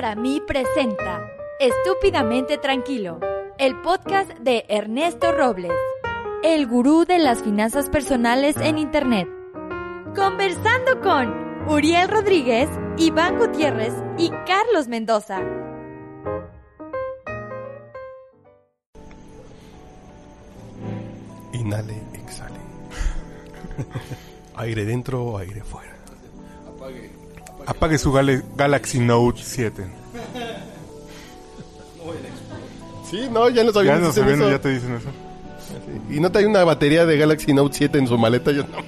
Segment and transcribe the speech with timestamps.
[0.00, 3.18] para mí presenta Estúpidamente Tranquilo,
[3.58, 5.72] el podcast de Ernesto Robles,
[6.44, 9.26] el gurú de las finanzas personales en Internet.
[10.14, 15.40] Conversando con Uriel Rodríguez, Iván Gutiérrez y Carlos Mendoza.
[21.54, 22.60] Inhale, exhale.
[24.54, 25.97] aire dentro, aire fuera.
[27.78, 29.84] Apague su Gale- Galaxy Note 7.
[33.08, 35.08] Sí, no, ya nos Ya habíamos no ya te dicen eso.
[36.10, 38.78] Y no trae una batería de Galaxy Note 7 en su maleta, yo no.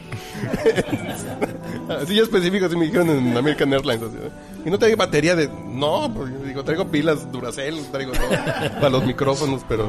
[1.95, 4.03] así ya específico, así me dijeron en American Airlines.
[4.03, 4.67] así, ¿no?
[4.67, 5.49] y no trae batería de...
[5.49, 8.29] No, pues digo, traigo pilas Duracell, traigo todo
[8.75, 9.89] para los micrófonos, pero...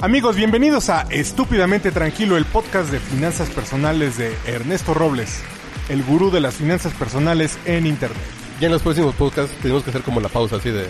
[0.00, 5.42] Amigos, bienvenidos a Estúpidamente Tranquilo, el podcast de finanzas personales de Ernesto Robles,
[5.88, 8.18] el gurú de las finanzas personales en Internet.
[8.60, 10.86] Ya en los próximos podcasts tenemos que hacer como la pausa, así de...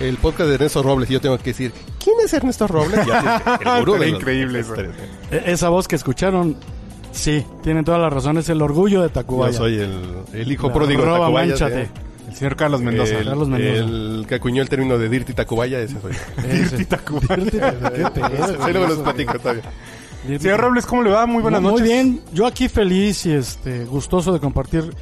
[0.00, 3.06] El podcast de Ernesto Robles y yo tengo que decir, ¿quién es Ernesto Robles?
[3.06, 4.74] Ya, el gurú Estaría de los- increíble eso.
[5.30, 6.56] E- Esa voz que escucharon,
[7.12, 9.52] sí, tienen toda la razón, es el orgullo de Tacubaya.
[9.52, 11.46] Yo soy el, el hijo La pródigo de Tacubaya.
[11.48, 11.84] mánchate.
[11.86, 11.90] ¿sí?
[12.28, 13.18] El señor Carlos Mendoza.
[13.18, 13.84] El, Carlos Mendoza.
[13.84, 16.48] el que acuñó el término de Dirty Tacubaya, ese soy yo.
[16.48, 16.76] Ese.
[18.60, 19.64] Ahí luego los platico todavía.
[20.38, 21.26] Señor Robles, ¿cómo le va?
[21.26, 21.86] Muy buenas Muy noches.
[21.86, 24.94] bien, yo aquí feliz y este gustoso de compartir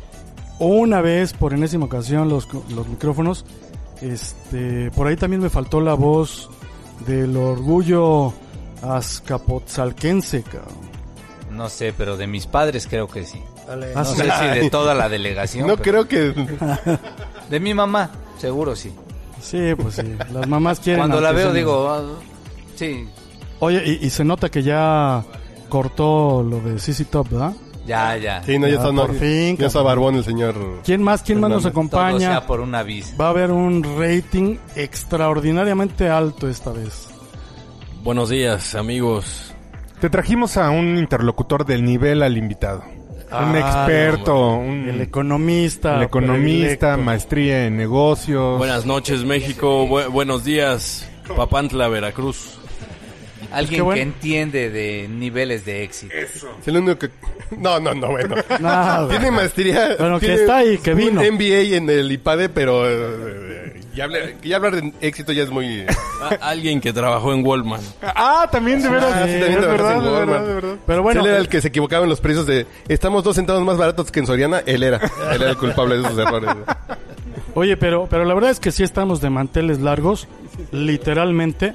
[0.58, 3.44] una vez por enésima ocasión los, los micrófonos.
[4.00, 6.48] Este, por ahí también me faltó la voz
[7.06, 8.32] del orgullo
[8.82, 10.90] azcapotzalquense, cabrón.
[11.50, 13.40] No sé, pero de mis padres creo que sí.
[13.70, 14.16] Ah, No sí.
[14.16, 15.66] sé si de toda la delegación.
[15.68, 16.98] No pero creo que...
[17.50, 18.92] De mi mamá, seguro sí.
[19.40, 21.00] Sí, pues sí, las mamás quieren.
[21.00, 22.02] Cuando la veo digo, ah,
[22.76, 23.08] sí,
[23.60, 25.22] Oye, y, y se nota que ya
[25.68, 27.52] cortó lo de CC Top, ¿verdad?
[27.86, 28.42] ya, ya.
[28.44, 30.54] Sí, no, ya Ya, está, no, por fin, ya está barbón el señor.
[30.84, 31.62] ¿Quién más, quién más nos.
[31.62, 32.18] Todo acompaña?
[32.18, 33.14] sea por una bis.
[33.20, 37.08] Va a haber un rating extraordinariamente alto esta vez.
[38.02, 39.54] Buenos días, amigos.
[40.00, 42.82] Te trajimos a un interlocutor del nivel al invitado.
[43.32, 45.96] Un Ah, experto, un El economista.
[45.96, 48.58] el economista, maestría en negocios.
[48.58, 49.86] Buenas noches, México.
[49.86, 52.59] Bu- buenos días, Papantla, Veracruz.
[53.52, 53.96] Alguien qué bueno.
[53.96, 56.12] que entiende de niveles de éxito.
[56.14, 57.10] Es el único que...
[57.56, 58.36] No, no, no, bueno.
[58.60, 59.96] No, Tiene maestría...
[59.98, 61.20] Bueno, que está ahí, que vino.
[61.20, 62.82] Un MBA en el IPADE, pero...
[62.88, 65.84] eh, ya, hablar, ya hablar de éxito ya es muy...
[66.22, 67.82] A- alguien que trabajó en Walmart.
[68.02, 68.88] Ah, también de.
[68.88, 70.74] Ah, sí, también verdad, de verdad, de verdad.
[70.86, 72.66] Pero bueno, él era el que se equivocaba en los precios de...
[72.88, 74.62] Estamos dos centavos más baratos que en Soriana.
[74.66, 74.98] Él era.
[75.32, 76.50] Él era el culpable de esos errores.
[77.54, 80.28] oye, pero, pero la verdad es que sí estamos de manteles largos,
[80.70, 81.74] literalmente,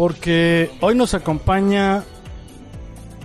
[0.00, 2.02] porque hoy nos acompaña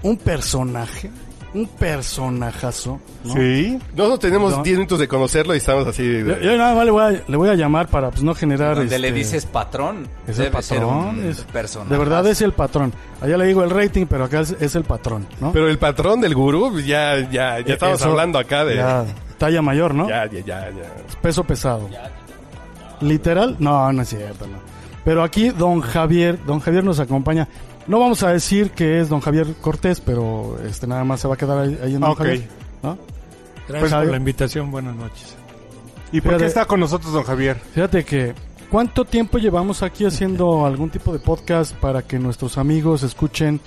[0.03, 1.09] un personaje,
[1.53, 2.99] un personajazo.
[3.23, 3.33] ¿no?
[3.33, 3.79] Sí.
[3.95, 4.61] Nosotros tenemos No.
[4.61, 6.05] 10 minutos de conocerlo y estamos así...
[6.05, 8.35] de- Yo, yo nada más le voy a, le voy a llamar para pues, no
[8.35, 8.75] generar...
[8.75, 11.17] Donde le este, dices patrón, Es el patrón.
[11.17, 11.93] un es- personaje.
[11.93, 12.91] de verdad es el patrón.
[13.21, 15.53] Allá le digo el rating, pero acá es, es el patrón, ¿no?
[15.53, 18.75] Pero el patrón del gurú, pues, ya, ya, ya estamos Eso- hablando acá de...
[18.75, 19.05] ya,
[19.37, 20.09] talla mayor, ¿no?
[20.09, 20.93] Ya, ya, ya, ya.
[21.21, 21.87] Peso pesado.
[22.99, 23.55] ¿Literal?
[23.59, 24.75] No, no es cierto, no.
[25.05, 27.47] Pero aquí don Javier, don Javier nos acompaña.
[27.87, 31.35] No vamos a decir que es don Javier Cortés, pero este nada más se va
[31.35, 32.17] a quedar ahí, ahí en don Ok.
[32.17, 32.47] Javier.
[32.81, 32.97] ¿no?
[33.67, 34.07] Gracias Javier.
[34.07, 35.35] por la invitación, buenas noches.
[36.11, 37.57] ¿Y por qué está con nosotros don Javier?
[37.73, 38.33] Fíjate que,
[38.71, 43.59] ¿cuánto tiempo llevamos aquí haciendo algún tipo de podcast para que nuestros amigos escuchen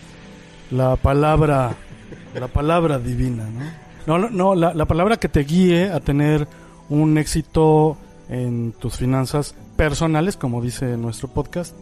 [0.72, 1.76] la palabra,
[2.34, 4.19] la palabra divina, ¿no?
[4.19, 6.49] No, no, no, la, la palabra que te guíe a tener
[6.88, 7.97] un éxito
[8.28, 11.72] en tus finanzas personales, como dice nuestro podcast,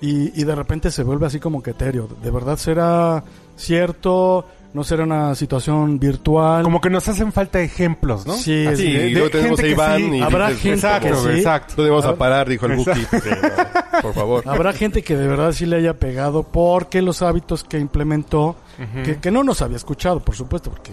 [0.00, 2.08] y, y de repente se vuelve así como que etéreo.
[2.22, 3.22] ¿De verdad será
[3.56, 4.46] cierto?
[4.72, 6.62] ¿No será una situación virtual?
[6.62, 8.34] Como que nos hacen falta ejemplos, ¿no?
[8.34, 8.88] Sí, Así, sí.
[8.88, 10.16] y luego tenemos a Iván sí.
[10.16, 11.38] y Habrá dices, gente Exacto, que sí.
[11.38, 11.74] exacto.
[11.76, 12.48] ¿Dónde vamos a parar?
[12.48, 13.00] Dijo el Buki.
[13.00, 14.42] Sí, no, por favor.
[14.46, 18.56] Habrá gente que de verdad sí le haya pegado porque los hábitos que implementó,
[19.04, 20.92] que, que no nos había escuchado, por supuesto, porque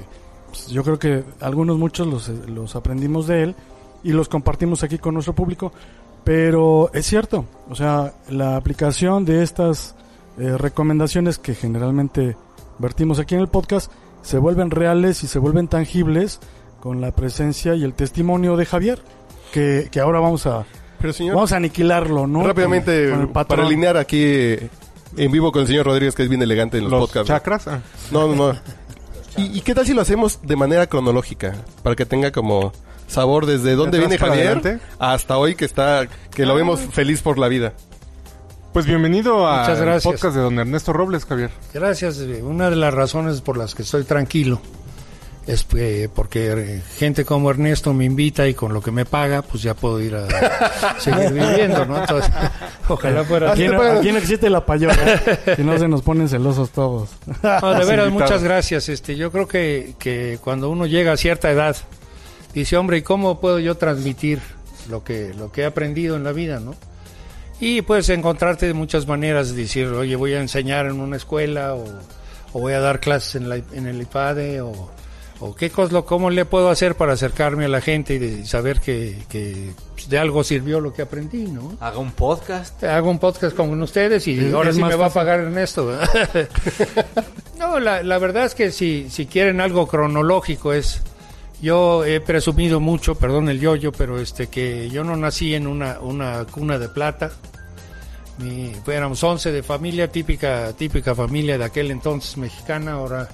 [0.50, 3.56] pues, yo creo que algunos, muchos los, los aprendimos de él
[4.04, 5.74] y los compartimos aquí con nuestro público.
[6.24, 9.96] Pero es cierto, o sea, la aplicación de estas
[10.40, 12.38] eh, recomendaciones que generalmente
[12.80, 13.92] vertimos aquí en el podcast
[14.22, 16.40] se vuelven reales y se vuelven tangibles
[16.80, 19.02] con la presencia y el testimonio de Javier,
[19.52, 20.66] que, que ahora vamos a,
[21.02, 22.44] Pero señor, Vamos a aniquilarlo, ¿no?
[22.46, 23.58] rápidamente, Con- con el patrón.
[23.58, 24.70] para alinear aquí eh,
[25.18, 27.28] en vivo con el señor Rodríguez, que es bien elegante en los, Los podcasts.
[27.28, 27.68] chakras.
[27.68, 27.82] ah.
[28.12, 28.60] No, no, no.
[29.36, 31.54] ¿Y, y qué tal si lo hacemos de manera cronológica?
[31.84, 32.72] Para que tenga como
[33.14, 37.48] sabor desde dónde viene Javier hasta hoy que está, que lo vemos feliz por la
[37.48, 37.74] vida.
[38.74, 40.04] Pues bienvenido Muchas gracias.
[40.04, 41.52] podcast de don Ernesto Robles, Javier.
[41.74, 42.18] Gracias.
[42.20, 44.60] eh, Una de las razones por las que estoy tranquilo
[45.46, 49.44] Es que- porque eh, gente como Ernesto me invita y con lo que me paga,
[49.44, 50.26] pues ya puedo ir a
[51.00, 51.98] seguir viviendo, ¿no?
[52.00, 52.32] Entonces,
[52.90, 54.96] ojalá fuera Aquí no, aquí no existe la payola.
[55.56, 57.10] si no se nos ponen celosos todos.
[57.44, 58.90] No, de veras, muchas gracias.
[58.90, 61.76] Este, yo creo que, que cuando uno llega a cierta edad,
[62.54, 64.40] dice, hombre, ¿y cómo puedo yo transmitir
[64.90, 66.76] lo que, lo que he aprendido en la vida, no?
[67.60, 71.84] Y puedes encontrarte de muchas maneras, decir, oye, voy a enseñar en una escuela o,
[72.54, 74.92] o voy a dar clases en, la- en el IPADE o,
[75.40, 78.82] o qué cosa, cómo le puedo hacer para acercarme a la gente y de saber
[78.82, 79.72] que, que
[80.10, 81.78] de algo sirvió lo que aprendí, ¿no?
[81.80, 82.84] Haga un podcast.
[82.84, 85.86] Hago un podcast con ustedes y ahora es sí me va a pagar Ernesto.
[85.86, 86.50] ¿verdad?
[87.60, 91.02] no, la, la verdad es que si, si quieren algo cronológico es...
[91.64, 95.98] Yo he presumido mucho, perdón el yoyo, pero este que yo no nací en una,
[96.02, 97.32] una cuna de plata.
[98.38, 103.30] Mi, éramos 11 de familia, típica, típica familia de aquel entonces mexicana, ahora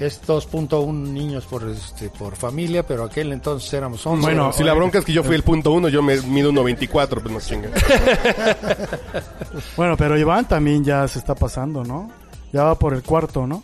[0.00, 4.20] es 2.1 niños por, este, por familia, pero aquel entonces éramos 11.
[4.20, 7.22] Bueno, Si la bronca es que yo fui el punto uno, yo me mido 1.24,
[7.22, 7.70] pues no chinga.
[9.76, 12.10] Bueno, pero Iván también ya se está pasando, ¿no?
[12.52, 13.62] Ya va por el cuarto, ¿no?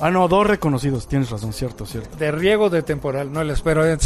[0.00, 1.06] Ah, no, dos reconocidos.
[1.06, 2.16] Tienes razón, cierto, cierto.
[2.16, 3.84] de riego de temporal, no les espero.
[3.86, 4.02] la, Sí,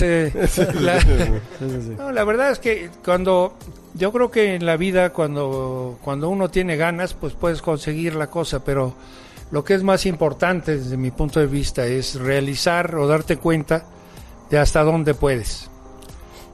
[1.59, 1.95] sí.
[1.97, 3.55] no, la verdad es que cuando
[3.95, 8.29] yo creo que en la vida cuando cuando uno tiene ganas, pues puedes conseguir la
[8.29, 8.95] cosa, pero
[9.51, 13.85] lo que es más importante desde mi punto de vista es realizar o darte cuenta
[14.51, 15.71] de hasta dónde puedes.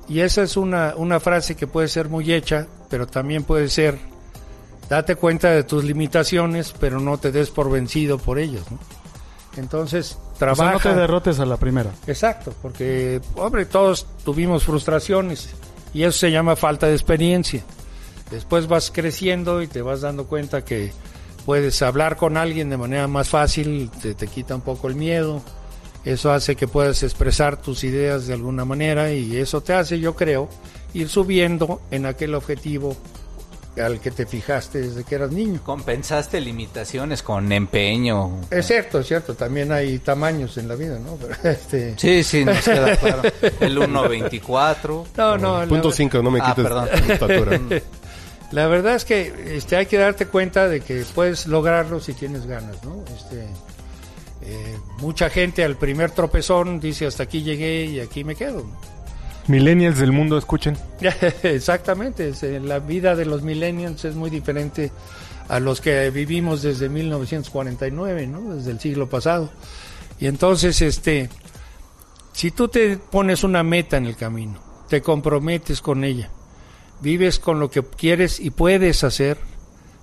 [0.09, 3.99] Y esa es una, una frase que puede ser muy hecha, pero también puede ser
[4.89, 8.63] date cuenta de tus limitaciones, pero no te des por vencido por ellas.
[8.71, 8.79] ¿no?
[9.57, 10.73] Entonces, O sea, trabaja.
[10.73, 11.91] no te derrotes a la primera.
[12.07, 15.51] Exacto, porque, hombre, todos tuvimos frustraciones
[15.93, 17.63] y eso se llama falta de experiencia.
[18.31, 20.93] Después vas creciendo y te vas dando cuenta que
[21.47, 25.43] puedes hablar con alguien de manera más fácil, te, te quita un poco el miedo,
[26.05, 30.17] eso hace que puedas expresar tus ideas de alguna manera y eso te hace, yo
[30.17, 30.49] creo,
[30.95, 32.97] ir subiendo en aquel objetivo
[33.81, 35.61] al que te fijaste desde que eras niño.
[35.65, 38.41] Compensaste limitaciones con empeño.
[38.51, 41.17] Es cierto, es cierto, también hay tamaños en la vida, ¿no?
[41.21, 43.23] Pero, este, Sí, sí, nos queda claro.
[43.61, 45.05] El 1.24.
[45.17, 46.89] no, no, la- Punto 5, no me Ah, quites perdón.
[47.11, 47.61] estatura.
[48.53, 52.47] La verdad es que este, hay que darte cuenta de que puedes lograrlo si tienes
[52.47, 53.03] ganas, ¿no?
[53.17, 53.47] Este,
[54.43, 58.65] eh, mucha gente al primer tropezón dice hasta aquí llegué y aquí me quedo.
[59.49, 60.77] Millennials del mundo, escuchen.
[61.43, 64.91] Exactamente, la vida de los millennials es muy diferente
[65.49, 68.55] a los que vivimos desde 1949, ¿no?
[68.55, 69.51] Desde el siglo pasado.
[70.19, 71.29] Y entonces, este,
[72.33, 74.59] si tú te pones una meta en el camino,
[74.89, 76.31] te comprometes con ella,
[77.03, 79.37] vives con lo que quieres y puedes hacer,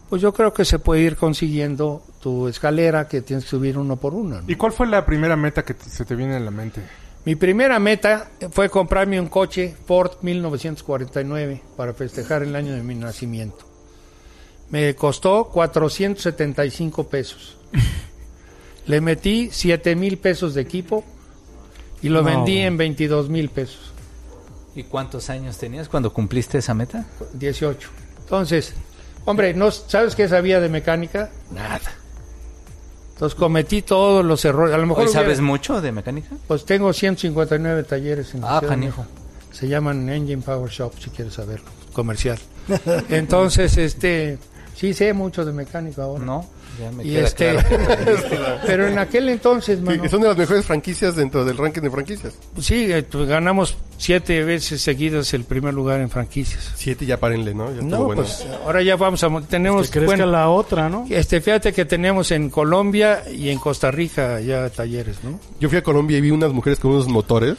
[0.10, 3.96] pues yo creo que se puede ir consiguiendo tu escalera que tienes que subir uno
[3.96, 4.42] por uno.
[4.42, 4.44] ¿no?
[4.48, 6.82] ¿Y cuál fue la primera meta que te- se te viene a la mente?
[7.24, 12.96] Mi primera meta fue comprarme un coche Ford 1949 para festejar el año de mi
[12.96, 13.66] nacimiento.
[14.70, 17.58] Me costó 475 pesos.
[18.88, 21.04] Le metí 7 mil pesos de equipo
[22.02, 23.94] y lo No, vendí en 22 mil pesos.
[24.74, 27.06] ¿Y cuántos años tenías cuando cumpliste esa meta?
[27.34, 27.90] 18.
[28.22, 28.74] Entonces,
[29.26, 31.30] hombre, ¿no sabes qué sabía de mecánica?
[31.52, 32.01] Nada.
[33.22, 34.74] Entonces cometí todos los errores.
[34.74, 36.30] A lo mejor ¿Hoy sabes hubiera- mucho de mecánica?
[36.48, 39.06] Pues tengo 159 talleres en Ah, canijo.
[39.52, 41.68] Se llaman Engine Power Shop, si quieres saberlo.
[41.94, 42.40] Comercial.
[43.10, 44.40] Entonces, este...
[44.76, 46.26] Sí sé mucho de mecánica ahora.
[46.26, 46.48] No,
[46.80, 47.52] ya me Y queda este...
[47.54, 47.70] claro.
[48.66, 51.92] pero en aquel entonces, mano, Que son de las mejores franquicias dentro del ranking de
[51.92, 52.34] franquicias.
[52.60, 56.72] sí, eh, pues, ganamos siete veces seguidas el primer lugar en franquicias.
[56.76, 57.74] Siete ya párenle, ¿no?
[57.74, 58.22] Ya No, bueno.
[58.24, 59.30] pues ahora ya vamos a...
[59.30, 59.88] mo- Tenemos...
[59.88, 61.06] Que crezca bueno, la otra, ¿no?
[61.10, 65.40] este, fíjate que tenemos en Colombia y en Costa Rica ya talleres, ¿no?
[65.60, 67.58] Yo fui a Colombia y vi unas mujeres con unos motores,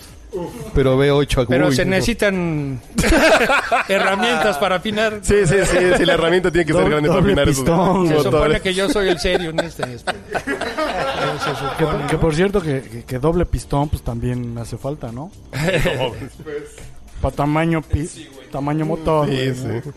[0.74, 2.80] pero veo ocho Pero uy, se necesitan
[3.88, 5.20] herramientas para afinar.
[5.22, 8.08] Sí, sí, sí, sí, la herramienta tiene que ser grande para afinar esos pistón.
[8.08, 9.94] Se supone que yo soy el serio en este.
[9.94, 10.12] este.
[10.12, 12.06] Que, supone.
[12.08, 15.30] que por cierto, que, que- que doble pistón, pues también hace falta, ¿no?
[17.20, 18.08] Para tamaño, pi-
[18.50, 19.28] tamaño motor.
[19.28, 19.66] Sí, güey, sí.
[19.66, 19.92] ¿no?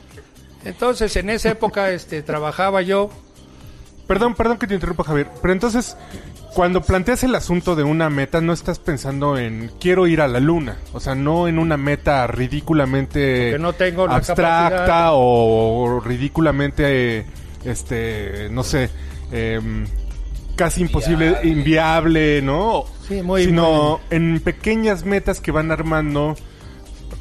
[0.66, 3.10] Entonces, en esa época este, trabajaba yo.
[4.08, 5.28] Perdón, perdón que te interrumpa, Javier.
[5.42, 5.98] Pero entonces,
[6.54, 10.40] cuando planteas el asunto de una meta, no estás pensando en quiero ir a la
[10.40, 10.78] luna.
[10.94, 15.10] O sea, no en una meta ridículamente no tengo abstracta capacidad.
[15.14, 17.26] o, ridículamente, eh,
[17.66, 18.90] este, no sé,
[19.32, 19.86] em,
[20.56, 22.86] casi imposible, inviable, ¿no?
[23.08, 26.36] Sí, muy- Sino en pequeñas metas que van armando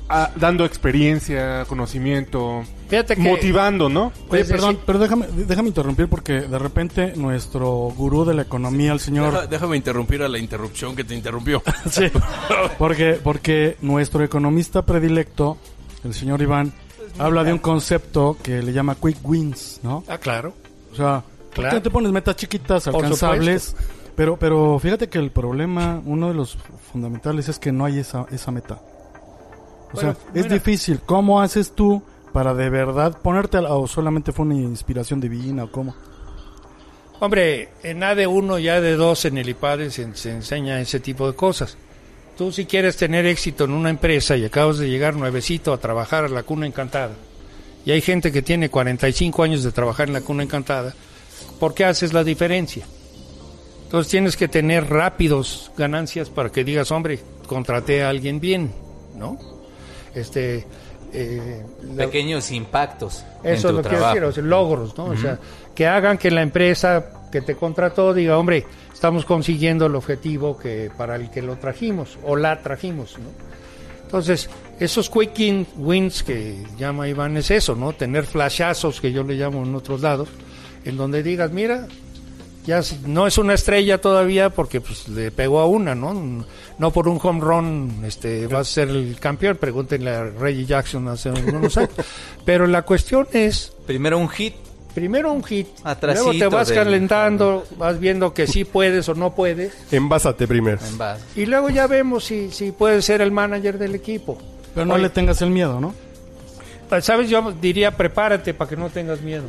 [0.09, 2.63] ah, dando experiencia, conocimiento,
[3.03, 4.13] Fíjate que- motivando, ¿no?
[4.29, 9.01] Oye, perdón, pero déjame, déjame interrumpir porque de repente nuestro gurú de la economía, el
[9.01, 9.33] señor...
[9.33, 11.63] Deja- déjame interrumpir a la interrupción que te interrumpió.
[11.91, 12.05] Sí,
[12.79, 15.59] porque, porque nuestro economista predilecto,
[16.05, 16.73] el señor Iván,
[17.19, 20.03] habla de un concepto que le llama quick wins, ¿no?
[20.09, 20.55] Ah, claro.
[20.93, 21.77] O sea, ¿por qué Claro.
[21.77, 23.77] no te pones metas chiquitas, Por alcanzables?
[24.17, 26.57] Pero, pero fíjate que el problema, uno de los
[26.93, 28.75] fundamentales es que no hay esa, esa meta.
[28.75, 30.55] O Bueno, sea, es mira.
[30.55, 31.01] difícil.
[31.05, 32.03] ¿Cómo haces tú
[32.35, 35.95] para de verdad ponerte, a o solamente fue una inspiración divina o cómo?
[37.21, 41.79] Hombre, en AD1 y AD2 en el IPADE se, se enseña ese tipo de cosas.
[42.37, 46.25] Tú si quieres tener éxito en una empresa y acabas de llegar nuevecito a trabajar
[46.25, 47.15] a la cuna encantada,
[47.87, 50.93] y hay gente que tiene 45 años de trabajar en la cuna encantada,
[51.61, 52.85] ¿por qué haces la diferencia?
[53.85, 58.73] Entonces tienes que tener rápidos ganancias para que digas, hombre, contraté a alguien bien,
[59.15, 59.39] ¿no?
[60.17, 60.67] Este,
[61.15, 65.05] eh, la- Pequeños impactos eso en es lo que quiero decir, o sea, logros, ¿no?
[65.07, 65.39] O sea,
[65.75, 70.91] que hagan que la empresa que te contrató diga, hombre, estamos consiguiendo el objetivo que
[70.97, 73.31] para el que lo trajimos o la trajimos, ¿no?
[74.05, 77.93] Entonces, esos quick in- wins que llama Iván es eso, ¿no?
[77.93, 80.29] Tener flashazos que yo le llamo en otros lados,
[80.85, 81.87] en donde digas, mira,
[82.65, 86.45] ya no es una estrella todavía porque pues le pegó a una, ¿no?
[86.79, 91.07] No por un home run este va a ser el campeón, pregúntenle a Reggie Jackson
[91.09, 91.91] hace unos años.
[92.45, 94.55] Pero la cuestión es Primero un hit.
[94.95, 99.15] primero un hit, Atrasito luego te vas del- calentando, vas viendo que sí puedes o
[99.15, 100.79] no puedes Envásate primero.
[100.87, 101.23] en base.
[101.37, 104.39] y luego ya vemos si si puedes ser el manager del equipo.
[104.75, 105.95] Pero no Oye, le tengas el miedo, ¿no?
[106.89, 109.45] pues, sabes yo diría prepárate para que no tengas miedo.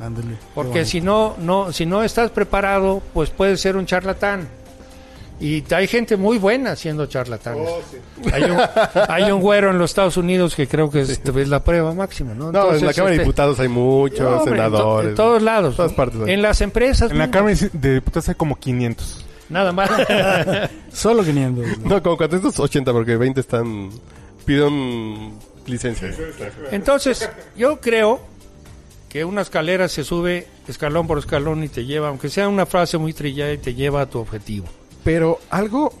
[0.00, 0.36] Ándale.
[0.54, 4.48] Porque si no, no, si no estás preparado, pues puedes ser un charlatán.
[5.40, 7.66] Y hay gente muy buena siendo charlatanes.
[8.30, 8.58] hay, un,
[9.08, 12.34] hay un güero en los Estados Unidos que creo que es, es la prueba máxima,
[12.34, 12.52] ¿no?
[12.52, 15.08] No, en la Cámara de este, Diputados hay muchos no, hombre, en to- senadores.
[15.10, 15.70] En, todos lados.
[15.70, 15.96] En todas ¿no?
[15.96, 16.32] partes hay.
[16.34, 17.10] En las empresas.
[17.10, 17.30] En la.
[17.30, 19.24] Cámara de Diputados hay como 500.
[19.48, 19.90] Nada más.
[20.92, 21.78] Solo 500.
[21.78, 21.88] ¿no?
[21.88, 23.90] No, como 480 porque 20 están...
[24.44, 25.32] Pidieron
[25.66, 26.10] licencia.
[26.70, 28.20] Entonces, yo creo
[29.10, 32.96] que una escalera se sube escalón por escalón y te lleva, aunque sea una frase
[32.96, 34.66] muy trillada, y te lleva a tu objetivo.
[35.04, 35.92] Pero algo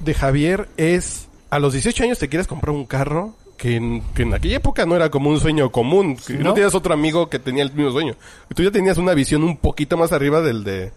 [0.00, 1.28] de Javier es...
[1.48, 4.84] A los 18 años te quieres comprar un carro que en, que en aquella época
[4.84, 6.16] no era como un sueño común.
[6.16, 6.46] Que no.
[6.46, 6.54] ¿No?
[6.54, 8.16] tenías otro amigo que tenía el mismo sueño.
[8.52, 10.92] Tú ya tenías una visión un poquito más arriba del de...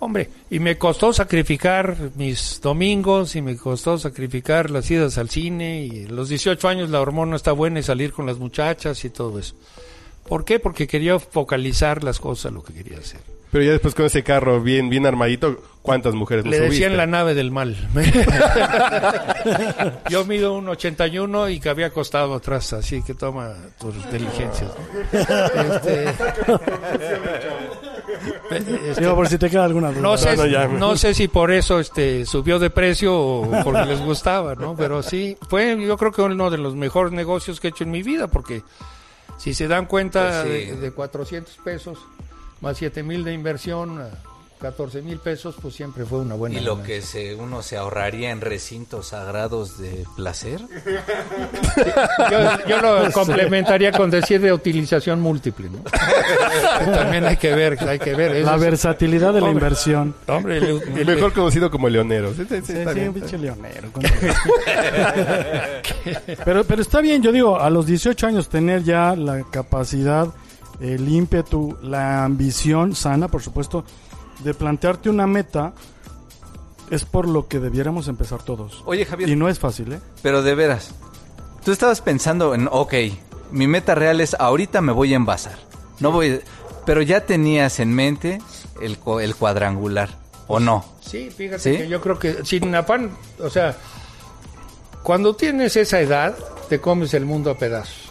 [0.00, 5.86] Hombre, y me costó sacrificar mis domingos y me costó sacrificar las idas al cine
[5.86, 9.08] y a los 18 años la hormona está buena y salir con las muchachas y
[9.08, 9.54] todo eso.
[10.28, 10.58] ¿Por qué?
[10.58, 13.20] Porque quería focalizar las cosas, lo que quería hacer.
[13.50, 16.96] Pero ya después con ese carro bien bien armadito, ¿cuántas mujeres Le decían subiste?
[16.96, 17.76] la nave del mal.
[20.10, 24.72] Yo mido un 81 y que había acostado atrás, así que toma tus diligencias.
[24.72, 25.74] ¿no?
[25.74, 26.04] Este,
[28.50, 30.00] este, Digo, por si te queda alguna duda.
[30.00, 30.36] no sé,
[30.78, 34.74] no sé si por eso este subió de precio o porque les gustaba, ¿no?
[34.76, 37.90] Pero sí, fue yo creo que uno de los mejores negocios que he hecho en
[37.90, 38.62] mi vida, porque
[39.38, 40.70] si se dan cuenta Pues sí.
[40.70, 41.98] de, de 400 pesos
[42.60, 44.02] más 7 mil de inversión,
[44.64, 46.96] 14 mil pesos, pues siempre fue una buena Y lo ganancia.
[46.96, 50.60] que se, uno se ahorraría en recintos sagrados de placer.
[52.30, 55.80] Yo, yo lo complementaría con decir de utilización múltiple, ¿no?
[56.94, 58.36] También hay que ver, hay que ver.
[58.36, 60.14] eso La es- versatilidad de la inversión.
[60.28, 62.32] Hombre, el- el- Mejor conocido como leonero.
[62.32, 63.08] Sí, sí, sí, Sí, está sí, bien.
[63.08, 63.90] un pinche leonero.
[66.44, 70.28] pero, pero está bien, yo digo, a los 18 años tener ya la capacidad,
[70.80, 73.84] el ímpetu, la ambición sana, por supuesto,
[74.40, 75.72] de plantearte una meta,
[76.90, 78.82] es por lo que debiéramos empezar todos.
[78.86, 80.00] Oye, Javier, Y no es fácil, ¿eh?
[80.22, 80.90] pero de veras,
[81.64, 82.94] tú estabas pensando en, ok,
[83.52, 85.58] mi meta real es ahorita me voy a envasar.
[86.00, 86.40] No voy,
[86.84, 88.40] pero ya tenías en mente
[88.80, 90.10] el, co- el cuadrangular,
[90.48, 90.84] ¿o no?
[91.00, 91.76] Sí, fíjate ¿Sí?
[91.78, 93.10] que yo creo que sin afán,
[93.40, 93.76] o sea,
[95.02, 96.34] cuando tienes esa edad,
[96.68, 98.10] te comes el mundo a pedazos.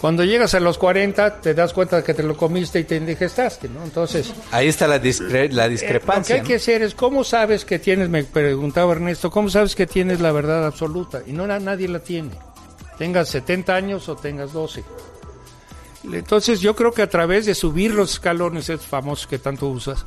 [0.00, 3.68] Cuando llegas a los 40, te das cuenta que te lo comiste y te indigestaste,
[3.68, 3.82] ¿no?
[3.82, 6.36] Entonces, Ahí está la, discre- la eh, lo que discrepancia.
[6.36, 10.20] hay que hacer es, ¿cómo sabes que tienes, me preguntaba Ernesto, ¿cómo sabes que tienes
[10.20, 11.22] la verdad absoluta?
[11.26, 12.30] Y no na- nadie la tiene.
[12.96, 14.84] Tengas 70 años o tengas 12.
[16.12, 20.04] Entonces yo creo que a través de subir los escalones, esos famosos que tanto usas,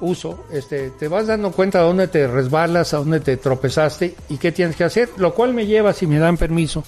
[0.00, 4.36] uso, este, te vas dando cuenta a dónde te resbalas, a dónde te tropezaste y
[4.38, 6.84] qué tienes que hacer, lo cual me lleva, si me dan permiso,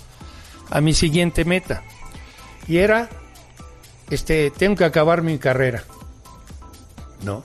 [0.71, 1.83] a mi siguiente meta.
[2.69, 3.09] Y era,
[4.11, 5.85] este, tengo que acabar mi carrera.
[7.23, 7.43] ¿No?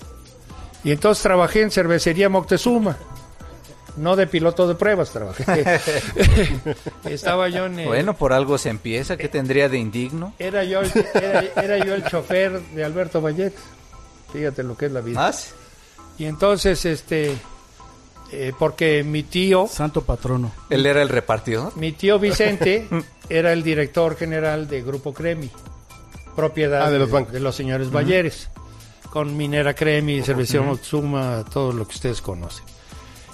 [0.84, 2.98] Y entonces trabajé en cervecería Moctezuma.
[3.96, 5.46] no de piloto de pruebas trabajé.
[7.06, 9.18] Estaba yo en el- Bueno, por algo se empieza.
[9.18, 10.34] ¿Qué tendría de indigno?
[10.40, 13.54] era yo el- era, era yo el chofer de Alberto Vallet.
[14.34, 15.20] Fíjate lo que es la vida.
[15.22, 15.54] ¿Más?
[16.18, 17.36] Y entonces este
[18.32, 20.52] eh, porque mi tío Santo patrono.
[20.70, 21.76] Él era el repartidor.
[21.78, 22.88] mi tío Vicente
[23.30, 25.50] era el director general de Grupo Cremi,
[26.36, 27.34] propiedad Ah, de los bancos.
[27.34, 28.50] de los señores Balleres,
[29.12, 32.66] con Minera Cremi, Cervecería Motsuma, todo lo que ustedes conocen.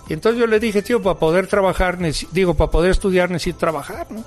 [0.07, 1.97] Y entonces yo le dije, tío, para poder trabajar,
[2.31, 4.23] digo, para poder estudiar necesito trabajar, ¿no?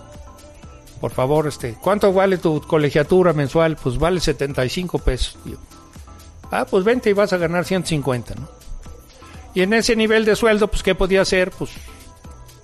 [1.00, 3.76] Por favor, este, ¿cuánto vale tu colegiatura mensual?
[3.76, 5.57] Pues vale 75 pesos, tío.
[6.52, 8.49] Ah, pues vente y vas a ganar 150, ¿no?
[9.54, 11.50] Y en ese nivel de sueldo, pues, ¿qué podía hacer?
[11.50, 11.73] Pues,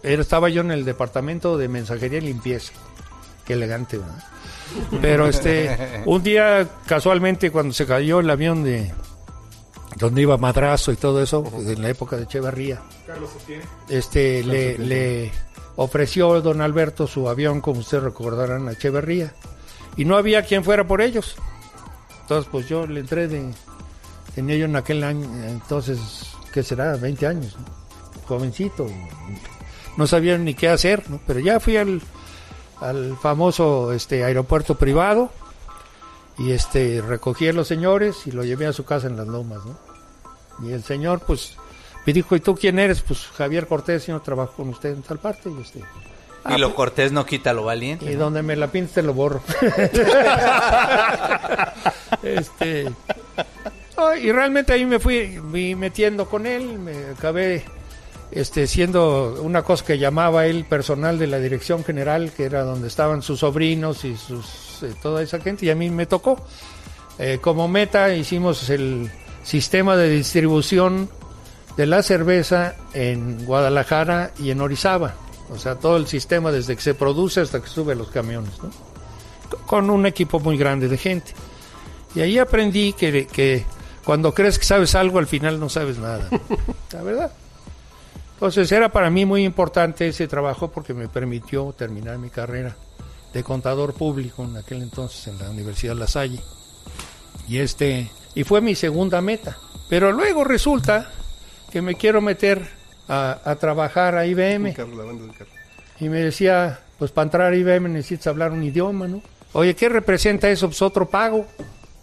[0.02, 2.72] estaba yo en el departamento de mensajería y limpieza.
[3.48, 4.22] Qué elegante, ¿verdad?
[5.00, 8.92] Pero este, un día, casualmente, cuando se cayó el avión de
[9.96, 12.82] donde iba Madrazo y todo eso, en la época de Echeverría,
[13.88, 15.32] este, le, le
[15.76, 19.32] ofreció don Alberto su avión, como ustedes recordarán, a Echeverría.
[19.96, 21.36] Y no había quien fuera por ellos.
[22.20, 23.50] Entonces, pues yo le entré de...
[24.34, 25.98] Tenía yo en aquel año, entonces,
[26.52, 26.96] ¿qué será?
[26.96, 27.56] 20 años.
[27.58, 27.64] ¿no?
[28.26, 28.86] Jovencito.
[29.96, 31.18] No sabía ni qué hacer, ¿no?
[31.26, 32.02] Pero ya fui al,
[32.80, 35.30] al famoso este aeropuerto privado
[36.38, 39.60] y este recogí a los señores y lo llevé a su casa en las lomas,
[39.64, 39.76] ¿no?
[40.66, 41.56] Y el señor, pues,
[42.06, 43.02] me dijo, ¿y tú quién eres?
[43.02, 45.50] Pues Javier Cortés, yo trabajo con usted en tal parte.
[45.50, 45.82] Y, este,
[46.48, 48.10] y lo cortés no quita lo valiente.
[48.10, 48.24] y ¿no?
[48.24, 49.42] donde me la pintes te lo borro.
[52.22, 52.90] este.
[54.22, 57.64] y realmente ahí me fui, fui metiendo con él, me acabé
[58.30, 62.88] este siendo una cosa que llamaba él personal de la dirección general, que era donde
[62.88, 66.44] estaban sus sobrinos y sus eh, toda esa gente, y a mí me tocó.
[67.18, 69.10] Eh, como meta hicimos el
[69.42, 71.08] sistema de distribución
[71.76, 75.14] de la cerveza en Guadalajara y en Orizaba.
[75.50, 78.70] O sea, todo el sistema desde que se produce hasta que sube los camiones, ¿no?
[79.66, 81.32] Con un equipo muy grande de gente.
[82.14, 83.64] Y ahí aprendí que, que
[84.04, 86.28] cuando crees que sabes algo, al final no sabes nada.
[86.92, 87.32] La verdad.
[88.38, 92.76] Entonces era para mí muy importante ese trabajo porque me permitió terminar mi carrera
[93.32, 96.40] de contador público en aquel entonces en la Universidad La Salle.
[97.48, 99.58] Y este y fue mi segunda meta.
[99.88, 101.10] Pero luego resulta
[101.72, 102.64] que me quiero meter
[103.08, 104.72] a, a trabajar a IBM.
[104.72, 105.50] Carro, la banda del carro.
[105.98, 109.20] Y me decía, pues para entrar a IBM necesitas hablar un idioma, ¿no?
[109.52, 110.68] Oye, ¿qué representa eso?
[110.68, 111.44] Pues otro pago.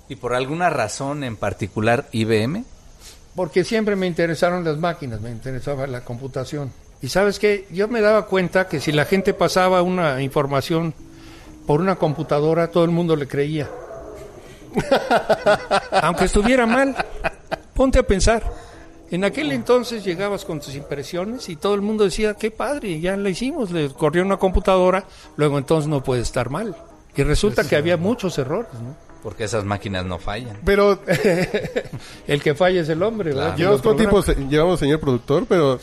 [0.09, 2.65] ¿Y por alguna razón en particular IBM?
[3.35, 6.71] Porque siempre me interesaron las máquinas, me interesaba la computación.
[7.01, 10.93] Y sabes qué, yo me daba cuenta que si la gente pasaba una información
[11.67, 13.69] por una computadora, todo el mundo le creía.
[16.01, 16.95] Aunque estuviera mal,
[17.73, 18.43] ponte a pensar.
[19.11, 23.15] En aquel entonces llegabas con tus impresiones y todo el mundo decía, qué padre, ya
[23.15, 25.05] la hicimos, le corrió una computadora,
[25.37, 26.75] luego entonces no puede estar mal.
[27.15, 29.04] Y resulta que había muchos errores, ¿no?
[29.25, 30.55] Porque esas máquinas no fallan.
[30.63, 30.99] Pero
[32.27, 33.57] El que falla es el hombre, ¿verdad?
[33.57, 35.79] llevamos Los cuánto tiempo llevamos, señor productor, pero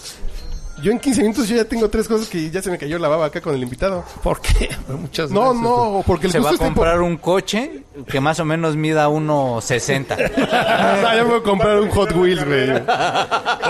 [0.80, 3.08] yo en 15 minutos yo ya tengo tres cosas que ya se me cayó la
[3.08, 4.04] baba acá con el invitado.
[4.22, 4.70] ¿Por qué?
[4.88, 5.62] Muchas No, gracias.
[5.62, 9.08] no, porque el Se va a está comprar un coche que más o menos mida
[9.08, 10.32] 1.60.
[10.52, 12.70] Ah, ya me voy a comprar un Hot Wheels, güey.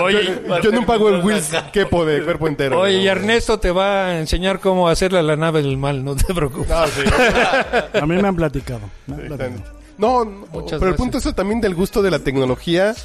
[0.03, 2.79] Oye, Yo, yo un pago en Wheels quepo de cuerpo entero.
[2.81, 6.15] Oye, y Ernesto te va a enseñar cómo hacerle a la nave del mal, no
[6.15, 6.69] te preocupes.
[6.69, 7.01] No, sí.
[8.01, 8.81] A mí me han platicado.
[9.07, 9.63] me han platicado.
[9.97, 12.95] No, no, Muchas pero el punto eso también del gusto de la tecnología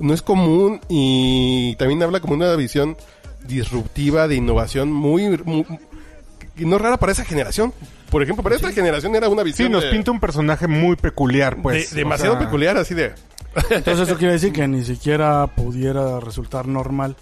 [0.00, 2.96] no es común y también habla como una visión
[3.44, 5.66] disruptiva de innovación muy, muy-
[6.56, 7.72] y no rara para esa generación.
[8.10, 10.96] Por ejemplo, para esta generación era una Sí, visión nos de- pinta un personaje muy
[10.96, 11.92] peculiar, de- pues.
[11.92, 13.12] o demasiado sea, peculiar, así de
[13.70, 17.16] Entonces eso quiere decir que ni siquiera pudiera resultar normal.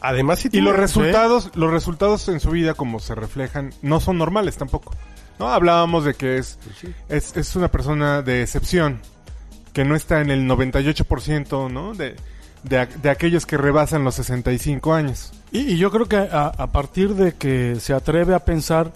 [0.00, 4.18] además sí Y los resultados, los resultados en su vida, como se reflejan, no son
[4.18, 4.94] normales tampoco.
[5.40, 6.58] No hablábamos de que es,
[7.08, 9.00] es, es una persona de excepción,
[9.72, 11.94] que no está en el 98%, ¿no?
[11.94, 12.14] De,
[12.62, 15.32] de, a- de aquellos que rebasan los 65 años.
[15.52, 18.92] Y, y yo creo que a, a partir de que se atreve a pensar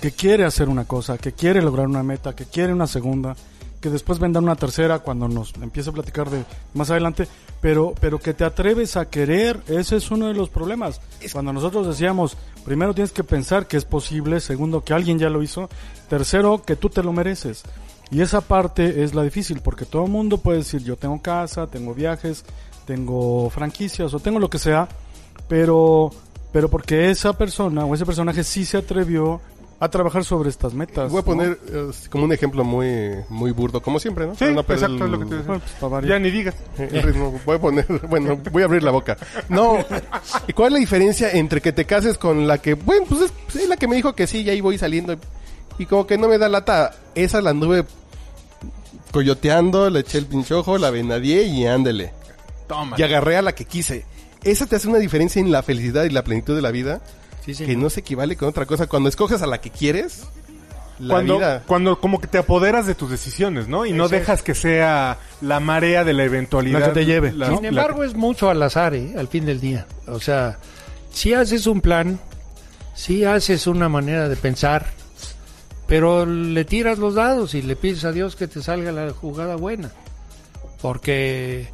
[0.00, 3.36] que quiere hacer una cosa, que quiere lograr una meta, que quiere una segunda,
[3.80, 7.26] que después vendrá una tercera cuando nos empiece a platicar de más adelante,
[7.60, 11.00] pero, pero que te atreves a querer, ese es uno de los problemas.
[11.32, 15.42] Cuando nosotros decíamos, primero tienes que pensar que es posible, segundo que alguien ya lo
[15.42, 15.68] hizo,
[16.08, 17.62] tercero que tú te lo mereces.
[18.10, 21.66] Y esa parte es la difícil, porque todo el mundo puede decir, yo tengo casa,
[21.68, 22.44] tengo viajes,
[22.86, 24.88] tengo franquicias o tengo lo que sea,
[25.48, 26.10] pero,
[26.52, 29.40] pero porque esa persona o ese personaje sí se atrevió
[29.78, 31.10] a trabajar sobre estas metas.
[31.10, 34.34] Voy a poner eh, como un ejemplo muy muy burdo, como siempre, ¿no?
[34.34, 35.46] Sí, no exacto, es lo que te el- decía.
[35.80, 36.06] Bueno, pues.
[36.06, 36.54] Ya ni digas.
[36.76, 37.40] el ritmo.
[37.46, 39.16] Voy a poner, bueno, voy a abrir la boca.
[39.48, 39.78] No,
[40.46, 43.56] ¿y cuál es la diferencia entre que te cases con la que, bueno, pues es,
[43.56, 45.16] es la que me dijo que sí, y ahí voy saliendo
[45.78, 46.90] y como que no me da lata?
[47.14, 47.86] Esa la anduve
[49.12, 52.12] coyoteando, le eché el pinchojo, la venadié y ándele.
[52.68, 52.96] Toma.
[52.98, 54.04] Y agarré a la que quise.
[54.44, 57.00] Esa te hace una diferencia en la felicidad y la plenitud de la vida
[57.44, 57.78] Sí, que señor.
[57.78, 58.86] no se equivale con otra cosa.
[58.86, 60.22] Cuando escoges a la que quieres,
[60.98, 61.62] la cuando, vida...
[61.66, 63.84] cuando como que te apoderas de tus decisiones, ¿no?
[63.86, 64.16] Y no Exacto.
[64.20, 66.80] dejas que sea la marea de la eventualidad.
[66.80, 67.32] La que te lleve.
[67.32, 69.14] la- Sin embargo, es mucho al azar, ¿eh?
[69.18, 69.86] al fin del día.
[70.06, 70.58] O sea,
[71.12, 72.18] si haces un plan,
[72.94, 74.86] si haces una manera de pensar,
[75.90, 79.56] pero le tiras los dados y le pides a Dios que te salga la jugada
[79.56, 79.90] buena.
[80.80, 81.66] Porque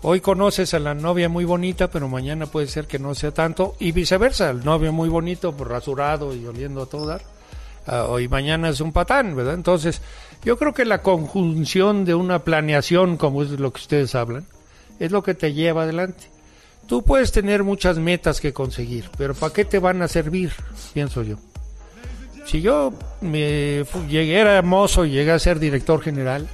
[0.00, 3.76] hoy conoces a la novia muy bonita, pero mañana puede ser que no sea tanto,
[3.78, 7.20] y viceversa, el novio muy bonito, pues, rasurado y oliendo a todo
[7.86, 9.52] ah, hoy mañana es un patán, ¿verdad?
[9.52, 10.00] Entonces,
[10.42, 14.46] yo creo que la conjunción de una planeación, como es lo que ustedes hablan,
[14.98, 16.30] es lo que te lleva adelante.
[16.86, 20.52] Tú puedes tener muchas metas que conseguir, pero ¿para qué te van a servir?
[20.94, 21.36] Pienso yo.
[22.48, 26.48] Si yo me llegué, era mozo y llegué a ser director general,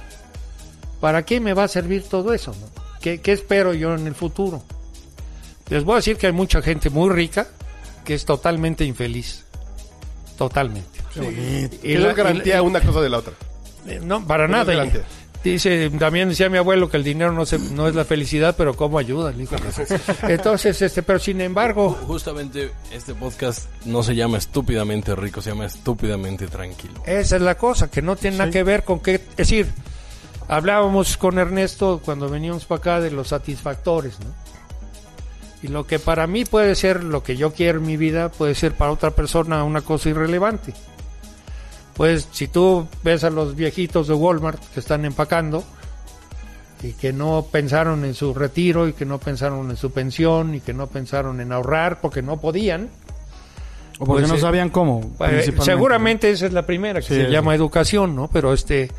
[0.99, 2.51] ¿para qué me va a servir todo eso?
[2.59, 2.67] no?
[3.01, 4.61] ¿Qué, qué espero yo en el futuro?
[5.69, 7.47] Les voy a decir que hay mucha gente muy rica
[8.03, 9.45] que es totalmente infeliz.
[10.37, 10.89] Totalmente.
[11.83, 13.33] Y la- es garantía y la- una cosa de la otra.
[13.87, 14.73] eh, No, para No nada.
[14.73, 15.03] Y garantía.
[15.51, 18.75] Dice, también decía mi abuelo que el dinero no, se, no es la felicidad, pero
[18.75, 19.31] cómo ayuda.
[19.31, 19.55] hijo.
[20.23, 25.67] Entonces, este, pero sin embargo, Justamente este podcast no se llama estúpidamente rico, se llama
[25.67, 26.95] estúpidamente tranquilo.
[27.05, 29.67] esa es la cosa, que no tiene nada que ver con qué, es decir,
[30.47, 34.33] hablábamos con Ernesto cuando veníamos para acá de los satisfactores, ¿no?
[35.61, 38.55] Y lo que para mí puede ser lo que yo quiero en mi vida, puede
[38.55, 40.73] ser para otra persona una cosa irrelevante.
[41.95, 45.63] Pues si tú ves a los viejitos de Walmart que están empacando
[46.83, 50.59] y que no pensaron en su retiro y que no pensaron en su pensión y
[50.59, 52.89] que no pensaron en ahorrar porque no podían,
[53.97, 55.15] O porque Pues, no eh, sabían cómo.
[55.21, 58.27] eh, seguramente esa es la primera que Sí, se llama educación, ¿no?
[58.27, 58.91] Pero este,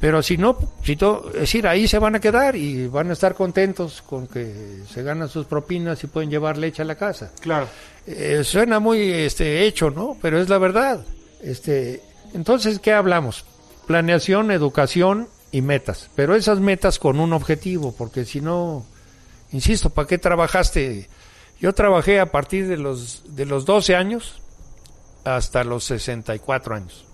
[0.00, 3.12] pero si no, si to- es decir, ahí se van a quedar y van a
[3.12, 7.30] estar contentos con que se ganan sus propinas y pueden llevar leche a la casa.
[7.40, 7.66] Claro.
[8.06, 10.16] Eh, suena muy este hecho, ¿no?
[10.22, 11.04] Pero es la verdad.
[11.42, 12.02] Este,
[12.34, 13.44] entonces, ¿qué hablamos?
[13.86, 16.08] Planeación, educación y metas.
[16.14, 18.84] Pero esas metas con un objetivo, porque si no,
[19.52, 21.08] insisto, ¿para qué trabajaste?
[21.60, 24.40] Yo trabajé a partir de los de los 12 años
[25.24, 27.04] hasta los 64 años,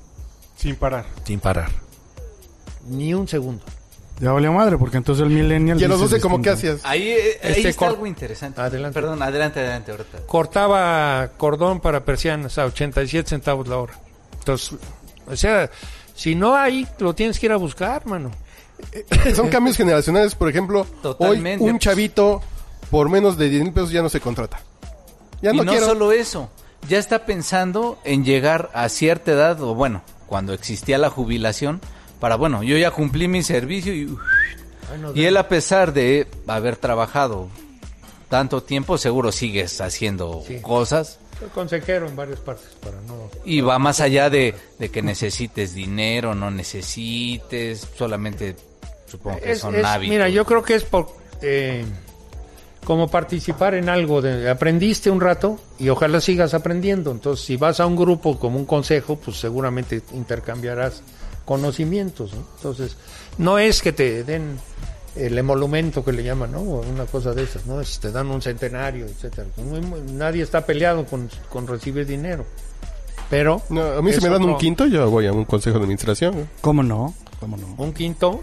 [0.57, 1.07] Sin parar.
[1.24, 1.70] sin parar.
[2.88, 3.64] Ni un segundo.
[4.20, 5.79] Ya valió madre, porque entonces el millennial...
[5.79, 6.76] Y a los dice 12, ¿cómo qué distinto.
[6.76, 6.90] hacías?
[6.90, 8.61] Ahí, eh, ahí Este está cor- algo interesante.
[8.61, 8.94] Adelante.
[8.98, 10.18] Perdón, adelante, adelante, ahorita.
[10.26, 13.92] cortaba cordón para persianas a 87 centavos la hora.
[14.38, 14.79] Entonces,
[15.27, 15.71] o sea,
[16.15, 18.31] si no hay, lo tienes que ir a buscar, mano.
[19.35, 21.65] Son cambios generacionales, por ejemplo, Totalmente.
[21.65, 22.43] hoy un chavito
[22.91, 24.61] por menos de 10 mil pesos ya no se contrata.
[25.43, 25.87] Ya y no, no quiero.
[25.87, 26.51] solo eso,
[26.89, 31.81] ya está pensando en llegar a cierta edad, o bueno, cuando existía la jubilación,
[32.21, 34.15] para, bueno, yo ya cumplí mi servicio y,
[35.15, 37.49] y él a pesar de haber trabajado
[38.29, 40.61] tanto tiempo, seguro sigues haciendo Sí.
[40.61, 43.31] cosas Soy consejero en varias partes para no...
[43.44, 48.57] y va más allá de, de que necesites dinero, no necesites, solamente
[49.07, 50.11] supongo que Es- son es- hábitos.
[50.12, 51.09] Mira, yo creo que es por...
[51.42, 51.85] eh,
[52.85, 57.11] como participar en algo, de, aprendiste un rato y ojalá sigas aprendiendo.
[57.11, 61.03] Entonces, si vas a un grupo como un consejo, pues seguramente intercambiarás
[61.44, 62.33] conocimientos.
[62.33, 62.46] ¿no?
[62.57, 62.96] Entonces,
[63.38, 64.59] no es que te den
[65.16, 66.61] el emolumento que le llaman, ¿no?
[66.61, 67.81] O una cosa de esas, ¿no?
[67.81, 69.46] Es- te dan un centenario, etcétera.
[69.57, 72.44] Muy- muy- Nadie está peleado con, con recibir dinero.
[73.31, 75.85] Pero No, a mí si me dan un quinto, yo voy a un consejo de
[75.85, 76.37] administración.
[76.40, 76.46] ¿no?
[76.61, 77.14] ¿Cómo no?
[77.40, 77.74] ¿Cómo no?
[77.76, 78.42] un quinto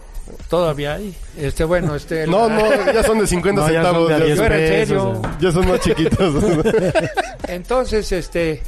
[0.49, 1.13] todavía hay.
[1.37, 2.25] Este, bueno, este...
[2.27, 2.61] No, no,
[2.93, 4.09] ya son de 50 No, ya son centavos.
[4.09, 5.09] de ya, 10 Yo era en pesos, serio.
[5.09, 5.37] o sea.
[5.41, 6.43] ya son más chiquitos.
[7.47, 8.61] Entonces, este,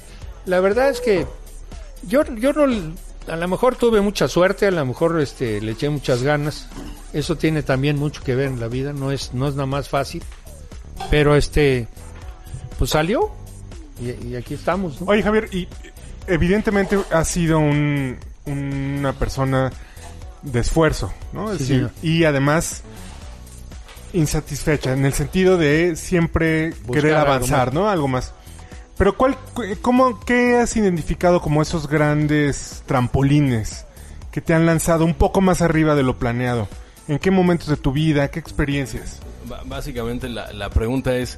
[0.45, 1.25] la verdad es que
[2.07, 2.65] yo, yo no,
[3.27, 6.67] a lo mejor tuve mucha suerte, a lo mejor, este, le eché muchas ganas.
[7.13, 9.89] Eso tiene también mucho que ver en la vida, no es, no es nada más
[9.89, 10.23] fácil.
[11.09, 11.87] Pero, este,
[12.77, 13.31] pues salió
[14.01, 15.07] y, y aquí estamos, ¿no?
[15.07, 15.67] Oye, Javier, y
[16.27, 19.71] evidentemente has sido un, una persona
[20.41, 21.51] de esfuerzo, ¿no?
[21.51, 22.83] Es Sí, decir, y además
[24.13, 27.73] insatisfecha, en el sentido de siempre Buscar querer avanzar.
[27.73, 27.89] ¿no?
[27.89, 28.33] Algo más.
[28.97, 33.85] Pero ¿cuál, cu- cómo, ¿qué has identificado como esos grandes trampolines
[34.31, 36.67] que te han lanzado un poco más arriba de lo planeado?
[37.07, 38.29] ¿En qué momentos de tu vida?
[38.29, 39.19] ¿Qué experiencias?
[39.65, 41.37] Básicamente la, la pregunta es,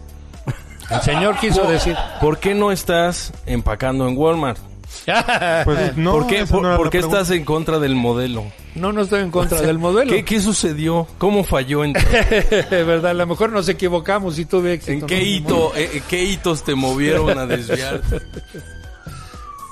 [0.90, 4.60] El señor quiso decir, ¿por qué no estás empacando en Walmart?
[5.66, 8.46] Pues no, ¿Por qué, esa por, no por qué estás en contra del modelo?
[8.76, 10.12] No, no estoy en contra del modelo.
[10.12, 11.08] ¿Qué, qué sucedió?
[11.18, 11.84] ¿Cómo falló?
[11.86, 11.94] ¿En,
[12.70, 13.12] ¿Verdad?
[13.12, 14.92] A lo mejor nos equivocamos y tuve éxito.
[14.94, 15.24] en qué ¿no?
[15.26, 18.22] hito, eh, eh, qué hitos te movieron a desviarte?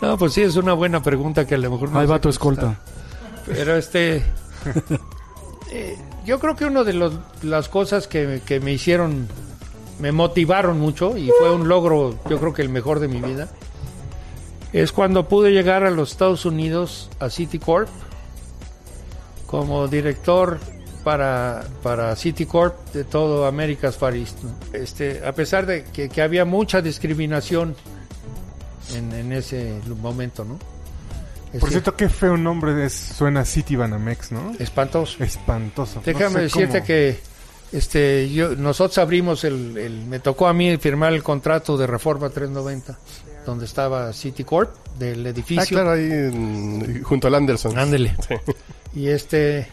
[0.02, 2.30] No, pues sí, es una buena pregunta que a lo mejor no Ahí va tu
[2.30, 2.78] escolta.
[3.48, 4.24] Pero este.
[5.72, 9.28] eh, yo creo que una de los- las cosas que, que me hicieron.
[10.00, 13.48] Me motivaron mucho y fue un logro, yo creo que el mejor de mi vida.
[14.76, 17.88] Es cuando pude llegar a los Estados Unidos, a Citicorp,
[19.48, 20.60] como director
[21.04, 24.38] para, para Citicorp de todo Américas Far East.
[24.74, 27.76] Este, a pesar de que, que había mucha discriminación
[28.96, 30.58] en, en ese momento, ¿no?
[30.58, 34.52] Por Este, cierto, qué feo nombre es, suena City Banamex, ¿no?
[34.60, 35.24] espantoso.
[35.24, 36.02] Espantoso.
[36.04, 37.20] Déjame No sé decirte cómo- que
[37.72, 42.30] este yo nosotros abrimos el, el- me tocó a mí firmar el contrato de Reforma
[42.30, 42.98] 390
[43.46, 45.66] donde estaba Citicorp del Ah, edificio.
[45.78, 47.78] claro, ahí en- junto al Anderson.
[47.78, 48.16] Ándele.
[48.28, 48.36] Sí.
[48.96, 49.68] Y este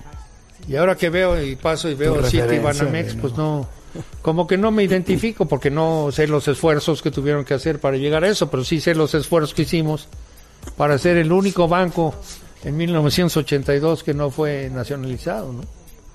[0.69, 3.69] y ahora que veo y paso y veo City Banamex, pues no
[4.23, 7.97] como que no me identifico porque no sé los esfuerzos que tuvieron que hacer para
[7.97, 10.09] llegar a eso, pero sí sé los esfuerzos que hicimos
[10.77, 12.15] para ser el único banco
[12.65, 15.61] en 1982 que no fue nacionalizado, ¿no?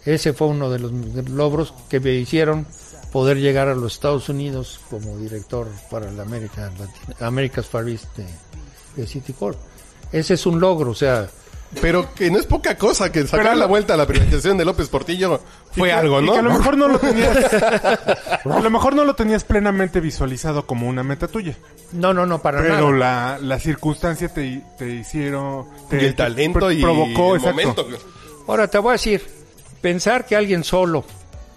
[0.05, 0.91] Ese fue uno de los
[1.29, 2.65] logros que me hicieron
[3.11, 8.05] poder llegar a los Estados Unidos como director para la América Latina- America's Far East
[8.17, 8.25] de,
[8.95, 9.57] de Citicorp.
[10.11, 11.27] Ese es un logro, o sea,
[11.81, 14.63] Pero que no es poca cosa que sacar Pero la vuelta a la privatización de
[14.63, 15.41] López Portillo
[15.71, 16.31] fue que- algo, y ¿no?
[16.33, 17.37] que a lo mejor no lo tenías.
[18.45, 21.55] a lo mejor no lo tenías plenamente visualizado como una meta tuya.
[21.91, 23.37] no, no, no, para Pero nada.
[23.37, 25.65] la, la circunstancia te, te hicieron.
[25.89, 27.83] Te, y el talento te y provocó, el exacto.
[27.83, 27.87] momento.
[28.47, 29.27] Ahora te voy a decir,
[29.81, 31.03] pensar que alguien solo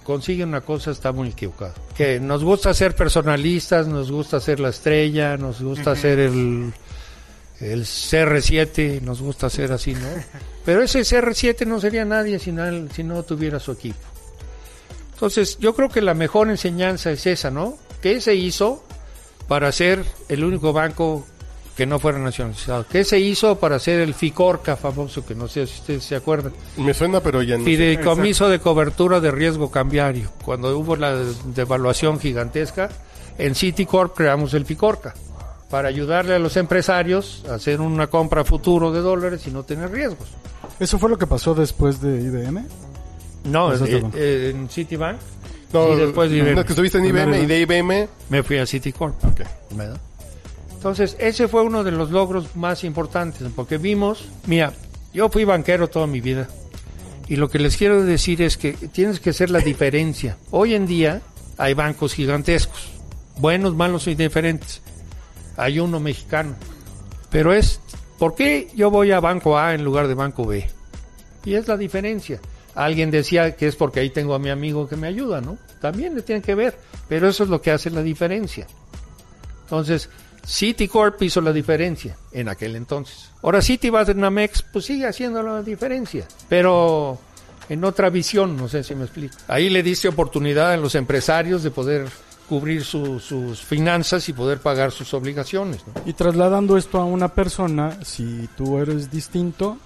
[0.05, 1.75] consigue una cosa está muy equivocado.
[1.97, 6.73] Que nos gusta ser personalistas, nos gusta ser la estrella, nos gusta ser el,
[7.61, 10.09] el CR7, nos gusta ser así, ¿no?
[10.65, 13.99] Pero ese CR7 no sería nadie si no, si no tuviera su equipo.
[15.13, 17.77] Entonces, yo creo que la mejor enseñanza es esa, ¿no?
[18.01, 18.83] ¿Qué se hizo
[19.49, 21.27] para ser el único banco
[21.77, 22.85] que no fuera nacionalizado?
[22.91, 26.53] ¿Qué se hizo para ser el FICORCA famoso, que no sé si ustedes se acuerdan?
[26.77, 27.65] Me suena, pero ya no.
[27.65, 30.31] Fideicomiso de cobertura de riesgo cambiario.
[30.45, 31.17] Cuando hubo la
[31.55, 32.91] devaluación gigantesca,
[33.39, 35.15] en Citicorp creamos el FICORCA
[35.71, 39.63] para ayudarle a los empresarios a hacer una compra a futuro de dólares y no
[39.63, 40.29] tener riesgos.
[40.81, 42.65] ¿Eso fue lo que pasó después de IBM?
[43.45, 45.17] No, Eso eh, eh, en Citibank
[45.73, 46.59] No, y después de no, IBM.
[46.59, 48.09] es que estuviste en IBM y de IBM.
[48.29, 49.15] me fui a Citicorp.
[49.25, 49.43] Ok.
[49.73, 49.99] ¿verdad?
[50.81, 54.73] Entonces, ese fue uno de los logros más importantes, porque vimos, mira,
[55.13, 56.49] yo fui banquero toda mi vida,
[57.29, 60.39] y lo que les quiero decir es que tienes que ser la diferencia.
[60.51, 61.21] Hoy en día
[61.59, 62.93] hay bancos gigantescos,
[63.37, 64.81] buenos, malos y diferentes.
[65.59, 66.55] Hay uno mexicano,
[67.29, 67.83] pero es,
[68.19, 70.67] ¿por qué yo voy a Banco A en lugar de Banco B?
[71.45, 72.41] Y es la diferencia.
[72.75, 75.59] Alguien decía que es porque ahí tengo a mi amigo que me ayuda, ¿no?
[75.83, 78.67] También le tiene que ver, pero eso es lo que hace la diferencia.
[79.65, 80.09] Entonces,
[80.47, 83.31] Citicorp hizo la diferencia en aquel entonces.
[83.43, 87.19] Ahora Citibanamex pues sigue haciendo la diferencia, pero
[87.69, 89.37] en otra visión, no sé si me explico.
[89.49, 92.09] Ahí le diste oportunidad a los empresarios de poder
[92.49, 95.83] cubrir su- sus finanzas y poder pagar sus obligaciones.
[95.87, 96.03] ¿no?
[96.05, 99.79] Y trasladando esto a una persona, si tú eres distinto,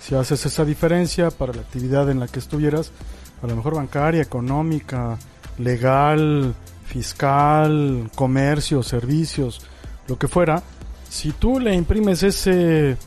[0.00, 2.92] si haces esa diferencia para la actividad en la que estuvieras,
[3.42, 5.18] a lo mejor bancaria, económica,
[5.58, 6.54] legal,
[6.86, 9.60] fiscal, comercio, servicios,
[10.12, 10.62] lo que fuera,
[11.08, 12.98] si tú le imprimes ese,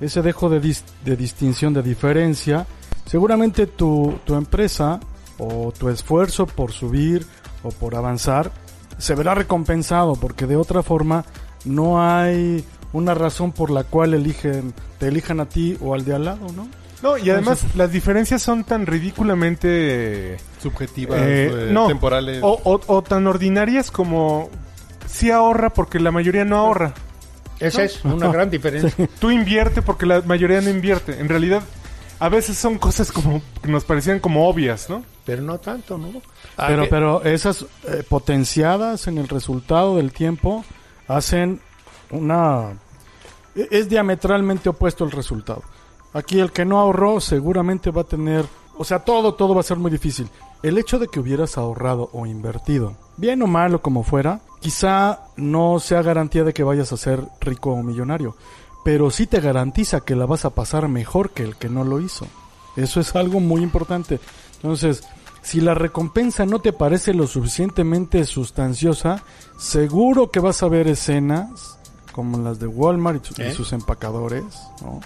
[0.00, 2.66] ese dejo de, dis- de distinción, de diferencia,
[3.06, 5.00] seguramente tu, tu empresa
[5.38, 7.24] o tu esfuerzo por subir
[7.62, 8.52] o por avanzar
[8.98, 11.24] se verá recompensado porque de otra forma
[11.64, 12.62] no hay
[12.92, 16.46] una razón por la cual eligen, te elijan a ti o al de al lado,
[16.54, 16.68] ¿no?
[17.02, 22.40] No, y además las diferencias son tan ridículamente Subjetivas, eh, eh, no, temporales.
[22.42, 24.50] o, o- o tan ordinarias como
[25.12, 26.94] sí ahorra porque la mayoría no ahorra.
[27.60, 29.08] Esa es una gran diferencia.
[29.20, 31.20] Tú invierte porque la mayoría no invierte.
[31.20, 31.62] En realidad,
[32.18, 35.04] a veces son cosas como que nos parecían como obvias, ¿no?
[35.24, 36.08] Pero no tanto, ¿no?
[36.56, 40.64] Ah, Pero, que- pero esas eh, potenciadas en el resultado del tiempo
[41.06, 41.60] hacen
[42.10, 42.70] una...
[43.54, 45.62] e- Es diametralmente opuesto el resultado.
[46.14, 48.44] Aquí el que no ahorró seguramente va a tener...
[48.76, 50.28] O sea, todo, todo va a ser muy difícil.
[50.64, 55.78] El hecho de que hubieras ahorrado o invertido, bien o malo como fuera, quizá no
[55.80, 58.36] sea garantía de que vayas a ser rico o millonario,
[58.84, 62.00] pero sí te garantiza que la vas a pasar mejor que el que no lo
[62.00, 62.26] hizo.
[62.76, 64.18] Eso es algo muy importante.
[64.56, 65.04] Entonces,
[65.42, 69.22] si la recompensa no te parece lo suficientemente sustanciosa,
[69.58, 71.78] seguro que vas a ver escenas
[72.12, 73.52] como las de Walmart y, su- y ¿Eh?
[73.54, 74.44] sus empacadores,
[74.82, 75.00] ¿no?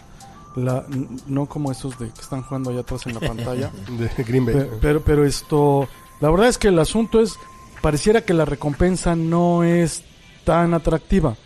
[0.56, 0.84] La,
[1.26, 3.70] no como esos de que están jugando allá atrás en la pantalla.
[4.16, 4.54] De Green Bay.
[4.54, 5.86] Pe- pero, pero esto,
[6.20, 7.38] la verdad es que el asunto es,
[7.86, 10.02] pareciera que la recompensa no es
[10.42, 11.36] tan atractiva.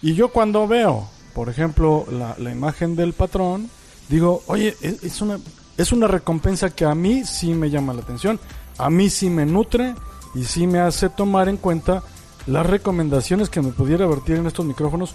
[0.00, 3.68] Y yo cuando veo, por ejemplo, la, imagen del patrón,
[4.08, 5.38] digo, oye, es, es una,
[5.76, 8.40] es una recompensa que a mí sí me llama la atención,
[8.78, 9.94] a mí sí me nutre
[10.34, 12.02] y sí me hace tomar en cuenta
[12.46, 15.14] las recomendaciones que me pudiera vertir en estos micrófonos,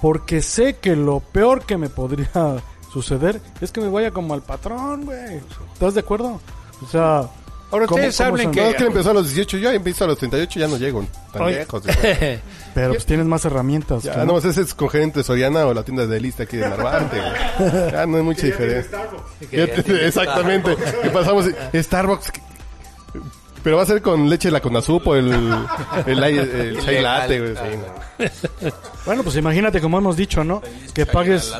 [0.00, 2.30] porque sé que lo peor que me podría
[2.90, 5.42] suceder es que me vaya como al patrón, güey.
[5.74, 6.40] ¿Estás de acuerdo?
[6.80, 7.28] O sea,
[7.74, 8.60] Ahora ¿cómo- ustedes hablen que...
[8.60, 11.04] No, es que empezó a los 18, yo empiezo a los 38, ya no llego
[11.32, 11.56] tan Oye.
[11.56, 11.82] lejos.
[12.74, 14.04] pero pues tienes más herramientas.
[14.04, 14.24] Ya, ¿no?
[14.26, 17.90] no, ese es escoger entre Soriana o la tienda de lista aquí de Narvarte, güey.
[17.90, 18.96] Ya no hay mucha diferencia.
[19.50, 20.76] Ya te- Exactamente.
[21.04, 22.32] Y pasamos Starbucks.
[23.64, 25.32] Pero va a ser con leche de la Conasup o el,
[26.06, 27.54] el, el, el chai latte, güey.
[27.56, 28.70] sí, no.
[29.06, 30.62] Bueno, pues imagínate como hemos dicho, ¿no?
[30.94, 31.52] Que pagues,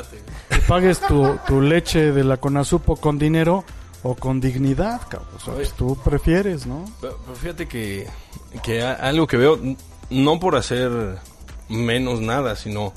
[0.49, 3.65] que pagues tu, tu leche de la Conasupo con dinero
[4.07, 5.29] o con dignidad, cabrón.
[5.35, 6.85] O sea, pues tú prefieres, ¿no?
[7.01, 8.07] Pero, pero fíjate que,
[8.61, 9.59] que algo que veo,
[10.11, 10.91] no por hacer
[11.69, 12.93] menos nada, sino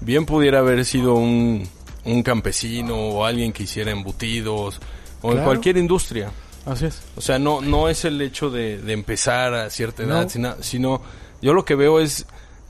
[0.00, 1.68] bien pudiera haber sido un,
[2.04, 4.80] un campesino o alguien que hiciera embutidos
[5.22, 6.30] o en cualquier industria.
[6.66, 7.02] Así es.
[7.16, 10.28] O sea, no, no es el hecho de, de empezar a cierta edad, No.
[10.30, 11.02] sino, sino
[11.42, 12.26] yo lo que veo es,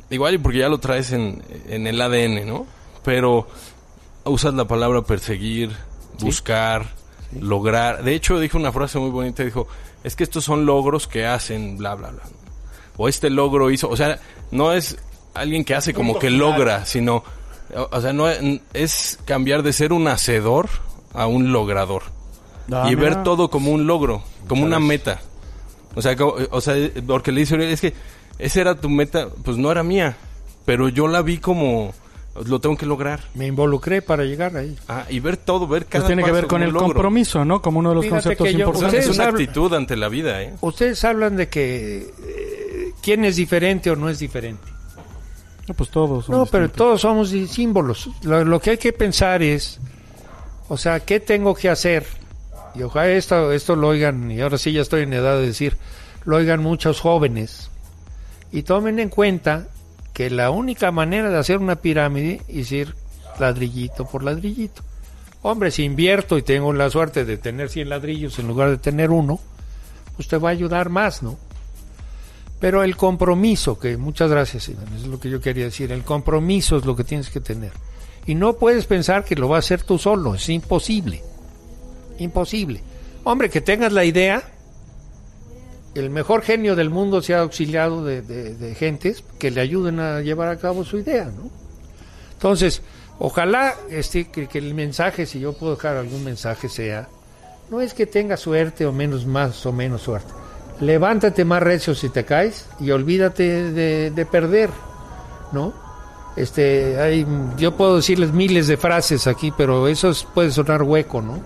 [0.09, 2.66] igual y porque ya lo traes en, en el ADN, ¿no?
[3.05, 3.47] Pero
[4.25, 5.77] usas la palabra perseguir,
[6.20, 6.87] buscar,
[7.40, 8.03] lograr.
[8.05, 9.66] De hecho, dijo una frase muy bonita, dijo,
[10.03, 12.23] es que estos son logros que hacen, bla, bla, bla.
[12.97, 14.20] O este logro hizo, o sea,
[14.51, 14.97] no es
[15.35, 17.25] alguien que hace como que logra, sino,
[17.90, 20.68] o, sea, no es, es cambiar de ser un hacedor
[21.12, 22.05] a un logrador
[22.73, 23.11] Ah, y mira.
[23.11, 25.20] ver todo como un logro, como una meta.
[25.94, 26.16] O sea,
[26.51, 26.75] o sea,
[27.07, 27.94] porque le dice, es que
[28.38, 30.16] esa era tu meta, pues no era mía,
[30.64, 31.94] pero yo la vi como
[32.47, 33.20] lo tengo que lograr.
[33.35, 34.77] Me involucré para llegar ahí.
[34.88, 36.88] Ah, y ver todo, ver cada Pues tiene que ver con el logro.
[36.88, 37.62] compromiso, ¿no?
[37.62, 38.92] Como uno de los Fíjate conceptos yo- importantes.
[39.05, 40.55] Es Ustedes una hablan- actitud ante la vida, ¿eh?
[40.61, 44.62] Ustedes hablan de que eh, quién es diferente o no es diferente.
[45.68, 46.29] No, pues todos.
[46.29, 46.77] No, pero distintos.
[46.77, 48.11] todos somos símbolos.
[48.23, 49.79] Lo, lo que hay que pensar es,
[50.68, 52.05] o sea, ¿qué tengo que hacer?
[52.75, 55.77] Y ojalá esto, esto lo oigan, y ahora sí ya estoy en edad de decir,
[56.25, 57.70] lo oigan muchos jóvenes.
[58.53, 59.68] Y tomen en cuenta
[60.14, 62.94] que la única manera de hacer una pirámide es ir
[63.38, 64.83] ladrillito por ladrillito.
[65.42, 69.11] Hombre, si invierto y tengo la suerte de tener 100 ladrillos en lugar de tener
[69.11, 69.40] uno,
[70.16, 71.37] pues te va a ayudar más, ¿no?
[72.61, 76.79] Pero el compromiso, que muchas gracias, Iván, es lo que yo quería decir, el compromiso
[76.79, 77.72] es lo que tienes que tener.
[78.24, 81.22] Y no puedes pensar que lo vas a hacer tú solo, es imposible.
[82.18, 82.81] Imposible.
[83.24, 84.54] Hombre, que tengas la idea,
[85.94, 90.20] el mejor genio del mundo se ha auxiliado de, de- gentes que le ayuden a
[90.20, 91.50] llevar a cabo su idea, ¿no?
[92.33, 92.83] Entonces,
[93.18, 97.09] ojalá este, que, el mensaje, si yo puedo dejar algún mensaje, sea,
[97.70, 100.33] no es que tengas suerte o menos, más o menos suerte.
[100.80, 104.70] Levántate más recio si te caes y olvídate de, de perder,
[105.52, 105.72] ¿no?
[106.37, 107.24] Este, hay,
[107.57, 111.38] yo puedo decirles miles de frases aquí, pero eso es- puede sonar hueco, ¿no?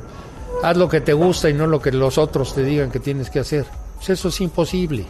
[0.62, 3.28] Haz lo que te gusta y no lo que los otros te digan que tienes
[3.30, 3.66] que hacer.
[3.98, 5.04] Pues eso es imposible.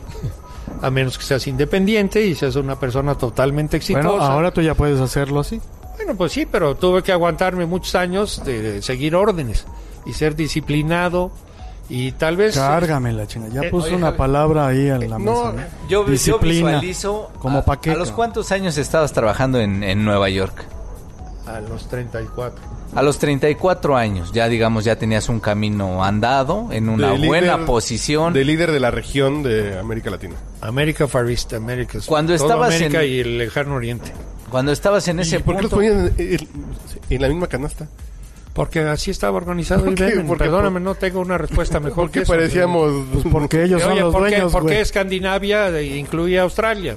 [0.83, 4.09] A menos que seas independiente y seas una persona totalmente exitosa.
[4.09, 5.61] Bueno, ahora tú ya puedes hacerlo así.
[5.97, 9.67] Bueno, pues sí, pero tuve que aguantarme muchos años de, de seguir órdenes
[10.07, 11.31] y ser disciplinado
[11.89, 12.55] y tal vez...
[12.55, 13.49] Cárgame la chinga.
[13.49, 14.19] Ya Eh, puso oye, una Javi.
[14.19, 15.53] palabra ahí en la no, mesa.
[15.53, 15.89] ¿no?
[15.89, 16.69] Yo, yo Disciplina.
[16.73, 17.31] visualizo.
[17.41, 20.65] Como a, ¿A los cuántos años estabas trabajando en, en Nueva York?
[21.47, 22.61] A los 34.
[22.95, 27.57] A los 34 años, ya digamos, ya tenías un camino andado, en una De buena
[27.57, 28.33] líder- posición.
[28.33, 30.35] De líder de la región de América Latina.
[30.63, 34.11] América Far East, América Cuando todo estabas América en- y el lejano oriente.
[34.51, 36.49] Cuando estabas en ese ¿Y por qué los punto, ponían en, en-
[37.11, 37.87] en la misma canasta?
[38.55, 40.05] Porque así estaba organizado ¿Por el qué?
[40.07, 40.27] Bremen.
[40.27, 40.39] ¿Por?
[40.39, 42.33] Perdóname, no tengo una respuesta mejor ¿Por que qué eso.
[42.33, 42.93] parecíamos...
[43.13, 44.79] Pues porque ellos son Oye, los ¿por qué, dueños, por qué güey.
[44.81, 46.97] Escandinavia eh, incluía Australia?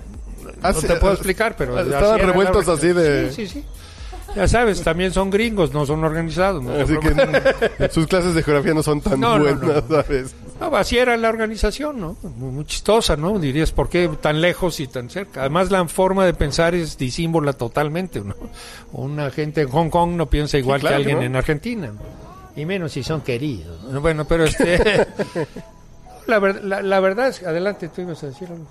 [0.63, 1.77] Hace- no te puedo explicar, pero...
[1.77, 3.31] así Estaban revueltos así de...
[3.31, 3.65] Sí, sí, sí.
[4.35, 6.63] Ya sabes, también son gringos, no son organizados.
[6.63, 9.95] No, Así que sus clases de geografía no son tan No, buenas, no.
[10.03, 10.33] ¿sabes?
[10.59, 12.15] No, así era la organización, ¿no?
[12.23, 13.37] Muy, muy chistosa, ¿no?
[13.39, 15.41] Dirías, ¿por qué tan lejos y tan cerca?
[15.41, 18.35] Además, la forma de pensar es disímbola totalmente, ¿no?
[18.93, 21.23] Una gente en Hong Kong no piensa igual claro, que alguien ¿no?
[21.25, 21.87] en Argentina.
[21.87, 21.99] ¿no?
[22.55, 23.83] Y menos si son queridos.
[23.83, 23.99] ¿no?
[24.01, 25.07] Bueno, pero este...
[26.27, 27.43] la, ver- la, la verdad es...
[27.43, 28.65] Adelante, tú ibas a decir algo.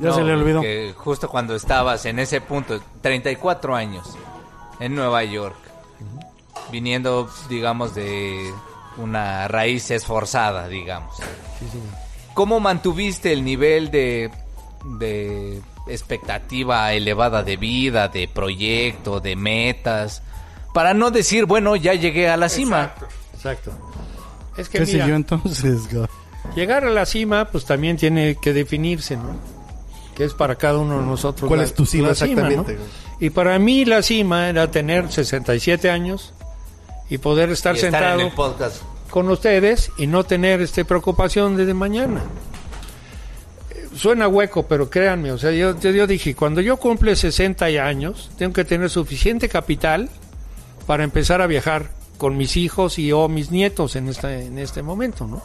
[0.00, 0.60] Ya No, se le olvidó.
[0.62, 4.16] que justo cuando estabas en ese punto, 34 años,
[4.80, 5.56] en Nueva York,
[6.70, 8.52] viniendo, digamos, de
[8.96, 11.16] una raíz esforzada, digamos.
[12.34, 14.30] ¿Cómo mantuviste el nivel de,
[14.98, 20.22] de expectativa elevada de vida, de proyecto, de metas,
[20.72, 22.92] para no decir, bueno, ya llegué a la cima.
[23.34, 23.72] Exacto.
[24.56, 25.82] Es que ¿Qué mira, siguió entonces?
[26.56, 29.36] Llegar a la cima, pues también tiene que definirse, ¿no?
[30.16, 31.48] Que es para cada uno de nosotros.
[31.48, 32.74] ¿Cuál la- es tu cima exactamente?
[32.74, 32.80] ¿no?
[33.22, 36.34] Y para mí la cima era tener 67 años
[37.08, 38.82] y poder estar Y estar sentado en el podcast.
[39.10, 42.20] con ustedes y no tener este preocupación desde mañana.
[43.94, 48.28] Suena hueco, pero créanme, o sea, yo, yo, yo dije, cuando yo cumple 60 años,
[48.38, 50.10] tengo que tener suficiente capital
[50.88, 54.82] para empezar a viajar con mis hijos y o mis nietos en este, en este
[54.82, 55.40] momento, ¿no?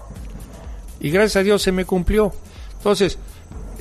[0.99, 2.33] Y gracias a Dios se me cumplió.
[2.77, 3.19] Entonces,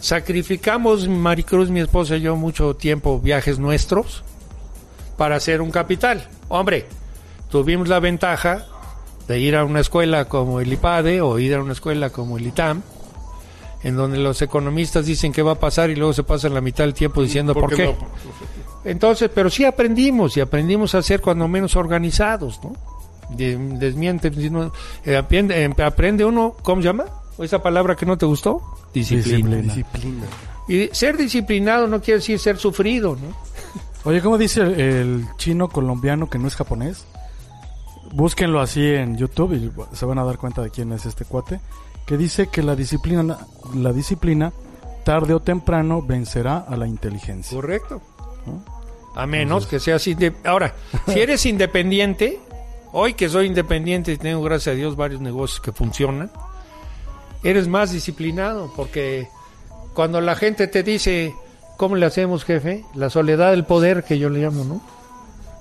[0.01, 4.23] sacrificamos, Maricruz, mi esposa y yo, mucho tiempo, viajes nuestros,
[5.17, 6.29] para hacer un capital.
[6.49, 6.87] Hombre,
[7.51, 8.67] tuvimos la ventaja
[9.29, 12.47] de ir a una escuela como el IPADE o ir a una escuela como el
[12.47, 12.83] ITAM,
[13.83, 16.85] en donde los economistas dicen qué va a pasar y luego se pasan la mitad
[16.85, 17.85] del tiempo diciendo por, qué.
[17.87, 17.95] no?
[18.85, 22.73] Entonces, pero sí aprendimos y aprendimos a ser cuando menos organizados, ¿no?
[23.31, 24.31] De- desmiente,
[25.05, 27.05] eh, aprende, eh, aprende uno, ¿cómo se llama?
[27.39, 28.63] ¿O esa palabra que no te gustó?
[28.95, 29.57] Disciplina.
[29.63, 30.25] Disciplina.
[30.69, 33.35] Y ser disciplinado no quiere decir ser sufrido, ¿no?
[34.05, 37.05] Oye, ¿cómo dice el, el chino colombiano que no es japonés?
[38.13, 41.61] Búsquenlo así en YouTube y se van a dar cuenta de quién es este cuate.
[42.07, 43.37] Que dice que la disciplina,
[43.75, 44.53] la disciplina
[45.05, 47.57] tarde o temprano vencerá a la inteligencia.
[47.57, 48.01] Correcto.
[49.17, 50.75] A menos que seas inde- Ahora,
[51.09, 52.39] si eres independiente,
[52.93, 56.31] hoy que soy independiente y tengo, gracias a Dios, varios negocios que funcionan,
[57.43, 59.29] eres más disciplinado porque
[59.95, 61.35] cuando la gente te dice,
[61.77, 62.85] ¿cómo le hacemos, jefe?
[62.95, 64.83] La soledad del poder, que yo le llamo, ¿no?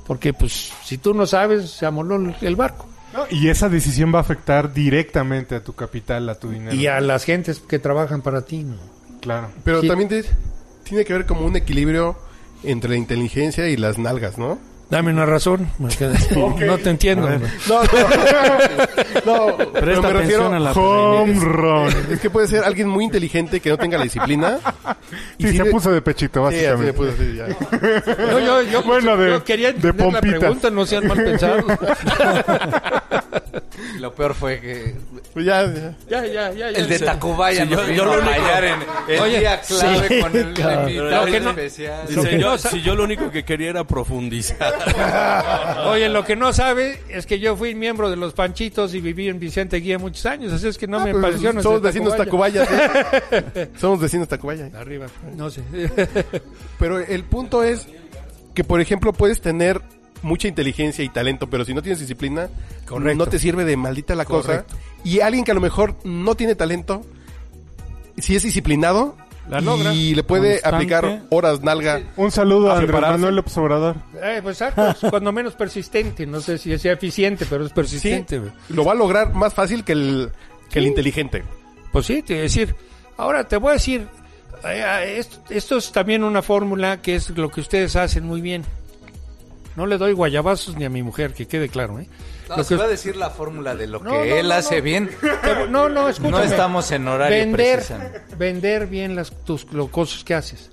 [0.08, 2.86] Porque, pues, si tú no sabes, se amoló el- barco.
[3.14, 6.76] No, y esa decisión va a afectar directamente a tu capital, a tu dinero.
[6.76, 8.76] Y a las gentes que trabajan para ti, ¿no?
[9.22, 9.50] Claro.
[9.64, 9.88] Pero Sí.
[9.88, 10.26] también te-
[10.84, 12.18] tiene que ver como un equilibrio
[12.64, 14.60] entre la inteligencia y las nalgas, ¿no?
[14.90, 15.68] Dame una razón.
[15.80, 16.08] porque
[16.66, 17.28] No te entiendo.
[17.30, 17.46] No, no.
[19.26, 21.90] no pero me refiero a la Home run.
[22.12, 24.60] Es que puede ser alguien muy inteligente que no tenga la disciplina.
[25.40, 26.94] Sí, se de- puso de pechito, Sí, así me básicamente.
[26.94, 27.48] puso así, ya.
[28.32, 30.40] Yo, yo, yo, Bueno, de- yo quería de entender la pompita.
[30.40, 31.66] pregunta, no sean mal pensados.
[34.00, 34.96] Lo peor fue que
[35.36, 35.94] Pues ya, ya.
[36.10, 36.72] ya, ya, ya.
[36.72, 36.98] ya el de.
[36.98, 38.28] Tacubaya yo- yo lo en
[39.10, 42.08] el Oye, día clave sí, con el especial.
[42.58, 44.74] Si yo lo único que quería era profundizar.
[45.88, 49.28] Oye, lo que no sabe es que yo fui miembro de los Panchitos y viví
[49.28, 51.52] en Vicente Guía muchos años, así es que no me Pues, pareció.
[51.52, 52.66] no sé, somos vecinos Tacubaya.
[53.78, 54.70] Somos vecinos Tacubaya.
[54.74, 55.62] Arriba, no sé.
[56.80, 57.90] Pero el punto es
[58.54, 59.82] que, por ejemplo, puedes tener
[60.22, 62.48] mucha inteligencia y talento, pero si no tienes disciplina,
[62.88, 63.18] Correcto.
[63.26, 64.66] no te sirve de maldita la cosa.
[65.06, 67.02] Y alguien que a lo mejor no tiene talento,
[68.18, 69.16] si es disciplinado,
[69.50, 69.94] La logra.
[69.94, 70.76] y le puede Constante.
[70.76, 72.02] aplicar horas nalga.
[72.18, 73.00] Un saludo A a Andrés.
[73.02, 73.96] Manuel López Obrador.
[74.22, 78.42] Eh, pues exacto, cuando menos persistente, no sé si sea eficiente, pero es persistente.
[78.70, 80.32] lo va a lograr más fácil que el,
[80.70, 81.44] que el inteligente.
[81.92, 82.76] Pues sí, te voy a decir.
[83.18, 84.08] Ahora te voy a decir,
[84.66, 88.42] eh, eh, esto, esto es también una fórmula que es lo que ustedes hacen muy
[88.42, 88.66] bien.
[89.76, 92.08] No le doy guayabazos ni a mi mujer, que quede claro, ¿eh?
[92.50, 94.54] No, Lo se que- va a decir la fórmula de lo que No, él no,
[94.54, 94.84] hace no.
[94.84, 95.10] bien.
[95.70, 96.38] No, no, escúchame.
[96.38, 100.70] No estamos en horario vender, vender bien las tus lo- cosas que haces.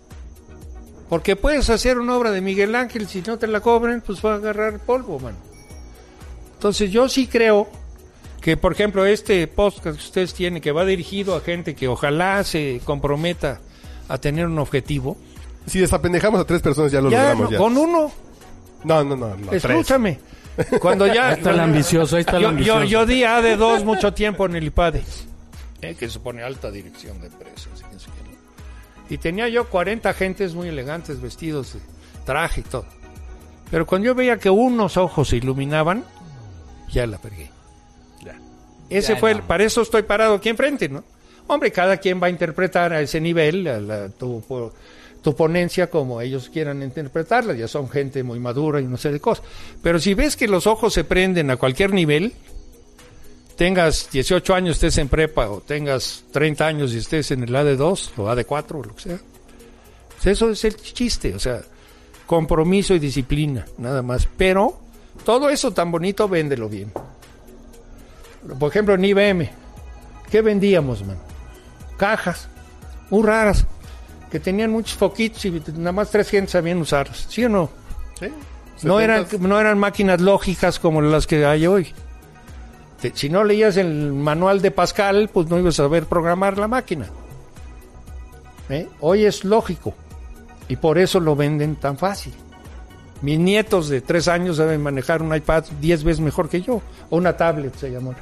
[1.09, 4.33] Porque puedes hacer una obra de Miguel Ángel, si no te la cobran, pues va
[4.33, 5.37] a agarrar polvo, mano.
[6.55, 7.69] Entonces yo sí creo
[8.41, 12.43] que, por ejemplo, este podcast que ustedes tienen, que va dirigido a gente que ojalá
[12.45, 13.61] se comprometa
[14.09, 15.17] a tener un objetivo.
[15.67, 17.45] Si desapendejamos a tres personas, ya lo Ya, logramos.
[17.45, 17.59] no, ya.
[17.59, 18.13] con uno,
[18.85, 19.37] No, no, no.
[19.37, 19.63] no, tres.
[20.81, 21.29] Cuando ya...
[21.29, 22.81] Ahí está el ambicioso, ahí está el yo, ambicioso.
[22.85, 25.03] yo, yo di AD2 mucho tiempo en el IPADE,
[25.81, 27.69] eh, que supone alta dirección de empresas.
[27.81, 28.37] y no sé qué, ¿no?
[29.09, 31.81] Y tenía yo 40 agentes muy elegantes, vestidos de
[32.25, 32.87] traje y todo.
[33.71, 36.05] Pero cuando yo veía que unos ojos se iluminaban,
[36.91, 37.51] ya la pegué.
[38.91, 41.03] Ese Ya fue, el- para eso estoy parado aquí enfrente, ¿no?
[41.47, 44.75] Hombre, cada quien va a interpretar a ese nivel a la- tu, po-
[45.23, 47.55] tu ponencia como ellos quieran interpretarla.
[47.55, 49.45] Ya son gente muy madura y no sé de cosas.
[49.83, 52.33] Pero si ves que los ojos se prenden a cualquier nivel,
[53.57, 58.11] tengas 18 años, estés en prepa, o tengas 30 años y estés en el AD2
[58.17, 59.21] o AD4 o lo que sea.
[60.09, 61.63] Pues eso es el chiste, o sea,
[62.27, 64.29] compromiso y disciplina, nada más.
[64.37, 64.81] Pero
[65.25, 66.93] todo eso tan bonito, véndelo bien.
[68.59, 69.51] Por ejemplo, en IBM,
[70.31, 71.19] ¿qué vendíamos, man?
[71.97, 72.49] Cajas,
[73.11, 73.67] muy raras,
[74.33, 77.71] que tenían muchos foquitos y nada más tres gentes sabían usarlas, ¿sí o no?
[78.19, 78.27] Sí,
[78.83, 79.39] No eran, 70s.
[79.41, 81.93] no eran máquinas lógicas como las que hay hoy.
[83.01, 86.67] Te- si no leías el manual de Pascal, pues no ibas a saber programar la
[86.67, 87.07] máquina.
[88.71, 88.89] ¿Eh?
[89.01, 89.93] Hoy es lógico.
[90.69, 92.33] Y por eso lo venden tan fácil.
[93.21, 96.81] Mis nietos de tres años saben manejar un iPad diez veces mejor que yo.
[97.11, 98.13] O una tablet se llama.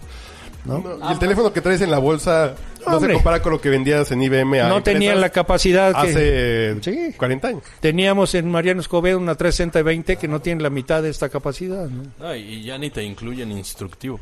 [0.64, 0.82] ¿no?
[1.08, 2.54] Y el teléfono que traes en la bolsa
[2.86, 4.60] no se compara con lo que vendías en IBM.
[4.60, 7.12] a No tenía la capacidad que Hace Sí.
[7.16, 7.62] 40 años.
[7.80, 11.86] teníamos en Mariano Escobedo una 320 que no tiene la mitad de esta capacidad.
[11.88, 12.02] ¿no?
[12.18, 14.20] No, y ya ni te incluyen instructivo.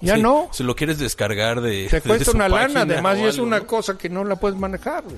[0.00, 0.48] Ya Sí, no.
[0.52, 1.86] Si lo quieres descargar de.
[1.88, 3.66] Te de cuesta su una lana, además, y es una ¿no?
[3.66, 5.04] cosa que no la puedes manejar.
[5.04, 5.16] güey.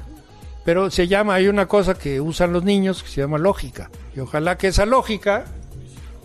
[0.64, 3.88] Pero se llama, hay una cosa que usan los niños que se llama lógica.
[4.16, 5.44] Y ojalá que esa lógica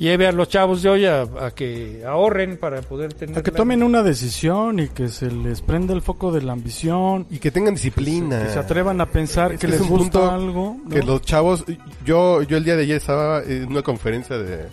[0.01, 3.37] lleve a los chavos de hoy a, a que ahorren para poder tener...
[3.37, 7.27] A que tomen una decisión y que se les prenda el foco de la ambición.
[7.29, 8.43] Y que tengan disciplina.
[8.43, 10.77] Que se atrevan a pensar Es que que es les gusta algo.
[10.83, 10.89] ¿no?
[10.89, 11.63] Que los chavos...
[12.03, 14.67] Yo, yo el día de ayer estaba en una conferencia de,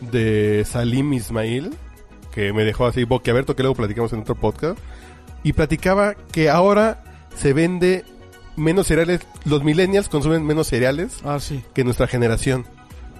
[0.00, 1.70] de Salim Ismail,
[2.34, 4.78] que me dejó así boquiabierto, que luego platicamos en otro podcast.
[5.42, 7.04] Y platicaba que ahora
[7.36, 8.04] se vende
[8.56, 9.20] menos cereales.
[9.44, 11.62] Los millennials consumen menos cereales Ah, sí.
[11.74, 12.64] que nuestra generación.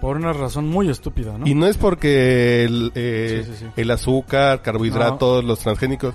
[0.03, 1.47] Por una razón muy estúpida, ¿no?
[1.47, 3.67] Y no es porque el, eh, Sí, sí, sí.
[3.81, 6.15] el azúcar, carbohidratos, los transgénicos.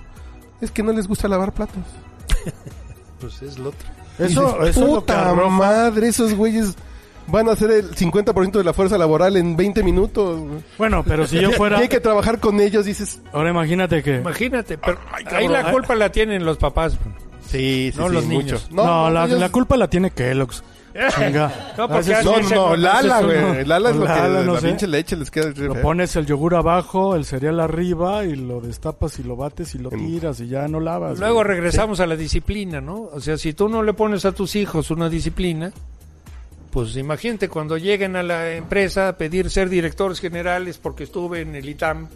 [0.62, 1.78] Es que no les gusta lavar platos.
[3.20, 3.88] Pues es lo otro.
[4.20, 6.76] Eso, Dices, eso es lo que puta arroja- madre, esos güeyes
[7.28, 10.40] van a hacer el 50% de la fuerza laboral en 20 minutos.
[10.78, 11.80] Bueno, pero si yo Y fuera...
[11.80, 13.22] hay que trabajar con ellos, dices.
[13.34, 14.18] Ahora imagínate que...
[14.18, 15.00] Imagínate, pero
[15.32, 16.94] ahí la culpa la tienen los papás.
[17.48, 18.38] Sí, sí, No, sí, los mucho.
[18.46, 18.70] niños.
[18.72, 20.64] No, la, ellos- la culpa la tiene Kellogg's.
[21.16, 21.74] Chinga.
[21.78, 23.38] No, porque Haces- No, Ese no, no, Lala, haces güey.
[23.44, 24.68] uno- Lala es lo que Lala, no la sé.
[24.68, 25.52] pinche leche les queda.
[25.52, 25.82] re Lo fea.
[25.84, 29.90] pones el yogur abajo, el cereal arriba y lo destapas y lo bates y lo
[29.90, 31.20] tiras y ya no lavas.
[31.20, 31.48] Luego güey.
[31.48, 33.10] regresamos a la disciplina, ¿no?
[33.14, 35.72] O sea, si tú no le pones a tus hijos una disciplina,
[36.72, 41.56] pues imagínate cuando lleguen a la empresa a pedir ser directores generales porque estuve en
[41.56, 42.08] el ITAM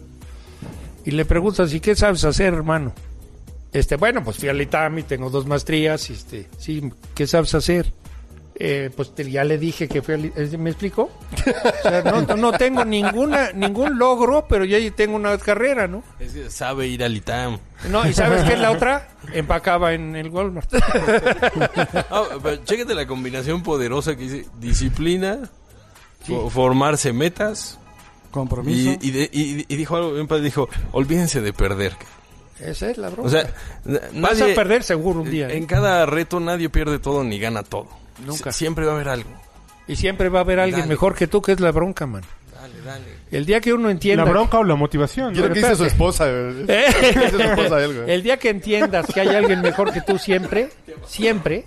[1.04, 2.92] y le preguntas, ¿y qué sabes hacer, hermano?
[3.72, 7.54] Este, bueno, pues fui al ITAM y tengo dos maestrías, y este, sí, ¿qué sabes
[7.54, 7.92] hacer?
[8.54, 11.10] Eh, pues te- ya le dije que fui al I- ¿me explico?
[11.32, 16.02] O sea, no, no tengo ninguna, ningún logro, pero ya tengo una carrera, ¿no?
[16.20, 17.58] Es que sabe ir al ITAM.
[17.90, 19.08] No, ¿y sabes qué es la otra?
[19.32, 20.70] Empacaba en el Walmart.
[22.42, 25.38] Pero chéquete la combinación poderosa que dice disciplina,
[26.26, 27.78] fo- formarse metas.
[28.30, 28.98] Compromiso.
[29.00, 31.92] Y, y, de- y- y dijo algo bien padre, dijo, olvídense de perder.
[32.60, 33.26] Esa es la broma.
[33.26, 33.40] O sea,
[33.86, 35.48] n- Vas nadie- a perder seguro un día.
[35.48, 35.56] ¿eh?
[35.56, 37.88] En cada reto nadie pierde todo ni gana todo.
[38.26, 38.50] Nunca.
[38.50, 39.30] Sie- Siempre va a haber algo.
[39.88, 40.90] Y siempre va a haber alguien Dale.
[40.90, 42.22] mejor que tú, que es la bronca, man.
[42.54, 43.04] Dale, dale.
[43.32, 44.24] El día que uno entienda...
[44.24, 45.34] ¿La bronca o la motivación?
[45.34, 45.50] Yo ¿no?
[45.50, 46.26] creo que dice su esposa.
[46.30, 46.64] güey.
[46.68, 46.84] ¿Eh?
[47.14, 48.10] Dice su esposa a él, güey.
[48.10, 50.70] El día que entiendas que hay alguien mejor que tú siempre,
[51.06, 51.64] siempre,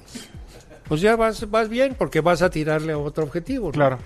[0.88, 3.68] pues ya vas, vas bien, porque vas a tirarle a otro objetivo.
[3.68, 3.72] ¿no?
[3.74, 4.00] Claro.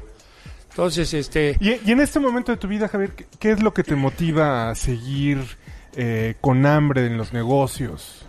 [0.71, 1.55] Entonces, este...
[1.59, 3.95] Y, y en este momento de tu vida, Javier, ¿qué, qué es lo que te
[3.95, 5.39] motiva a seguir
[5.95, 8.25] eh, con hambre en los negocios?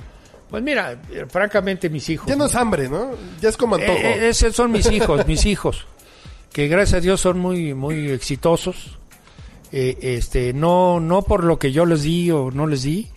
[0.51, 2.27] Pues mira, eh, francamente mis hijos...
[2.27, 3.13] Ya no es hambre, ¿no?
[3.41, 3.99] Ya es como antojo.
[3.99, 5.87] Eh, eh, esos son mis hijos, mis hijos,
[6.53, 8.99] que gracias a Dios son muy, muy exitosos.
[9.71, 13.09] Eh, este, no, no por lo que yo les di o no les di,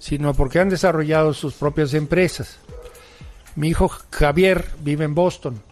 [0.00, 2.58] sino porque han desarrollado sus propias empresas.
[3.54, 5.62] Mi hijo Javier vive en Boston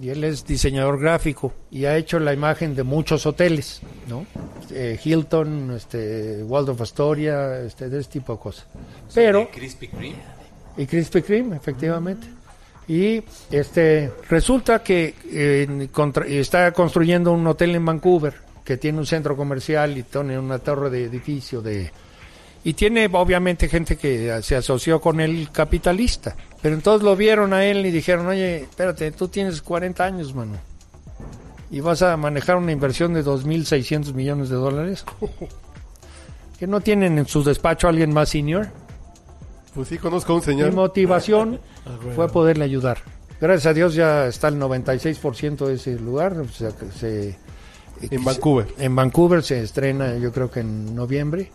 [0.00, 4.24] y él es diseñador gráfico y ha hecho la imagen de muchos hoteles, ¿no?
[4.72, 8.66] Eh, Hilton, este, Waldorf Astoria, este, de ese tipo de cosas.
[9.14, 10.16] Pero Krispy Kreme.
[10.76, 12.26] y Krispy Kreme, efectivamente.
[12.88, 18.34] Y este resulta que eh, contra- está construyendo un hotel en Vancouver
[18.64, 21.90] que tiene un centro comercial y tiene una torre de edificio de
[22.62, 27.64] y tiene obviamente gente que se asoció con el capitalista, pero entonces lo vieron a
[27.64, 30.52] él y dijeron, "Oye, espérate, tú tienes 40 años, mano.
[31.70, 35.04] Y vas a manejar una inversión de 2600 millones de dólares."
[36.58, 38.68] que no tienen en su despacho a alguien más senior.
[39.74, 40.72] Pues sí, conozco a un Mi señor.
[40.72, 42.14] motivación Ah, güey.
[42.14, 42.98] fue poderle ayudar.
[43.40, 46.36] Gracias a Dios ya está el 96% de ese lugar.
[46.38, 47.38] o sea, que se-
[48.02, 48.66] En Vancouver.
[48.78, 51.50] En Vancouver se estrena yo creo que en noviembre.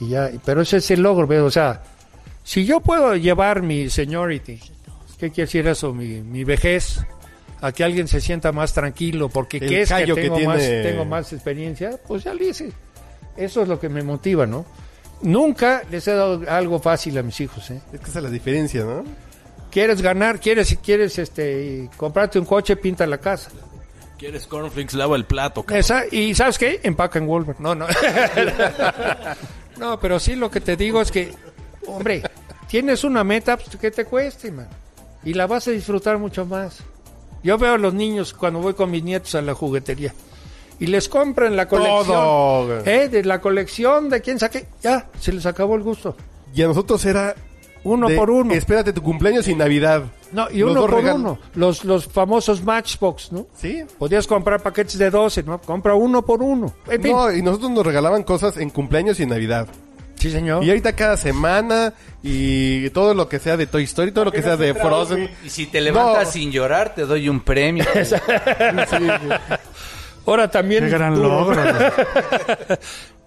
[0.00, 1.82] Y ya, pero ese es el logro, veo, o sea,
[2.48, 4.58] si yo puedo llevar mi seniority,
[5.18, 5.92] ¿qué quiere decir eso?
[5.92, 6.98] Mi, mi vejez,
[7.60, 10.40] a que alguien se sienta más tranquilo, porque El ¿qué es que callo que tengo,
[10.40, 11.90] más, tiene- tengo más experiencia?
[12.08, 12.72] Pues ya lo hice.
[13.36, 14.64] Eso es lo que me motiva, ¿no?
[15.20, 17.82] Nunca les he dado algo fácil a mis hijos, ¿eh?
[17.92, 19.04] Es que esa es la diferencia, ¿no?
[19.70, 23.50] quieres ganar, quieres quieres este comprarte un coche, pinta la casa.
[24.16, 24.96] ¿Quieres cornflakes?
[24.96, 25.80] Lava el plato, cabrón.
[25.80, 26.80] Esa, y ¿sabes qué?
[26.82, 27.58] Empaca en Walmart.
[27.58, 27.86] No, no.
[29.78, 31.32] no, pero sí lo que te digo es que,
[31.88, 32.22] hombre,
[32.68, 34.68] tienes una meta pues, que te cueste, man.
[35.24, 36.78] Y la vas a disfrutar mucho más.
[37.42, 40.14] Yo veo a los niños cuando voy con mis nietos a la juguetería.
[40.80, 42.06] Y les compran la colección.
[42.06, 42.84] Todo.
[42.84, 43.08] ¿eh?
[43.08, 44.66] De la colección de quién saque.
[44.82, 46.16] Ya, se les acabó el gusto.
[46.54, 47.34] Y a nosotros era
[47.84, 48.54] Uno de por uno.
[48.54, 50.04] Espérate tu cumpleaños y Navidad.
[50.32, 51.20] No, y Los uno por regalos.
[51.20, 51.38] uno.
[51.54, 53.46] Los, los famosos Matchbox, ¿no?
[53.56, 53.82] Sí.
[53.98, 55.60] Podías comprar paquetes de 12, ¿no?
[55.60, 56.74] Compra uno por uno.
[56.88, 57.12] En fin.
[57.12, 59.66] No, y nosotros nos regalaban cosas en cumpleaños y en Navidad.
[60.18, 60.64] Sí, señor.
[60.64, 61.92] Y ahorita cada semana
[62.22, 65.30] y todo lo que sea de Toy Story, todo lo que sea de Frozen.
[65.44, 66.32] Y si te levantas No.
[66.32, 67.84] sin llorar, te doy un premio.
[70.26, 70.84] Ahora también...
[70.84, 71.62] Qué gran tú- logro.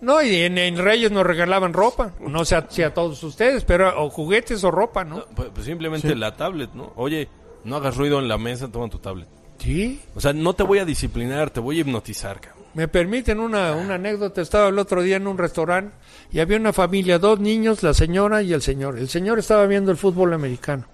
[0.01, 2.13] No, y en, en Reyes nos regalaban ropa.
[2.19, 5.23] No sé a, si a todos ustedes, pero o juguetes o ropa, ¿no?
[5.35, 6.91] Pues, pues simplemente la tablet, ¿no?
[6.95, 7.29] Oye,
[7.65, 9.27] no hagas ruido en la mesa, toma tu tablet.
[9.61, 10.01] Sí.
[10.15, 12.61] O sea, no te voy a disciplinar, te voy a hipnotizar, cabrón.
[12.73, 14.41] Me permiten una, una anécdota.
[14.41, 15.93] Estaba el otro día en un restaurante
[16.31, 18.97] y había una familia, dos niños, la señora y el señor.
[18.97, 20.85] El señor estaba viendo el fútbol americano.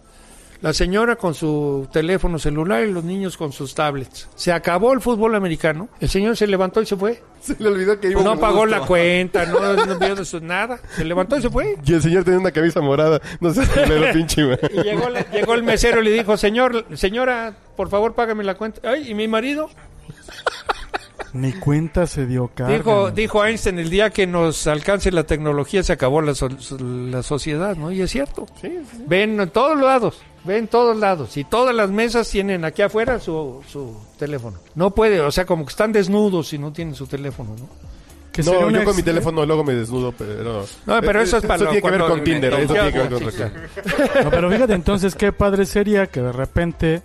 [0.61, 4.27] La señora con su teléfono celular y los niños con sus tablets.
[4.35, 5.87] Se acabó el fútbol americano.
[5.99, 7.21] El señor se levantó y se fue.
[7.41, 10.79] Se le olvidó que iba No pagó la cuenta, no, no vio de su- nada.
[10.95, 11.77] Se levantó y se fue.
[11.85, 13.21] Y el señor tenía una camisa morada.
[13.39, 14.57] No sé lo pinche, güey.
[14.73, 18.55] Y llegó, la- llegó el mesero y le dijo, señor, señora, por favor págame la
[18.55, 18.81] cuenta.
[18.89, 19.69] Ay, ¿y mi marido?
[21.33, 22.73] Ni cuenta se dio carga.
[22.77, 26.49] Dijo, dijo Einstein, el día que nos alcance la tecnología se acabó la, so-
[26.79, 27.91] la sociedad, ¿no?
[27.91, 28.45] Y es cierto.
[29.07, 31.35] Ven en todos lados, ven en todos lados.
[31.37, 34.57] Y todas las mesas tienen aquí afuera su, su teléfono.
[34.75, 37.87] No puede, o sea, como que están desnudos si no tienen su teléfono, ¿no?
[38.37, 40.63] No, yo con ex- mi teléfono luego me desnudo, pero...
[40.85, 42.99] No, pero eso es para Eso lo- tiene que ver con Tinder, eso tiene que
[42.99, 43.53] ver con Sí, otra claro.
[44.05, 44.23] cosa.
[44.23, 47.01] No, pero fíjate entonces qué padre sería que de repente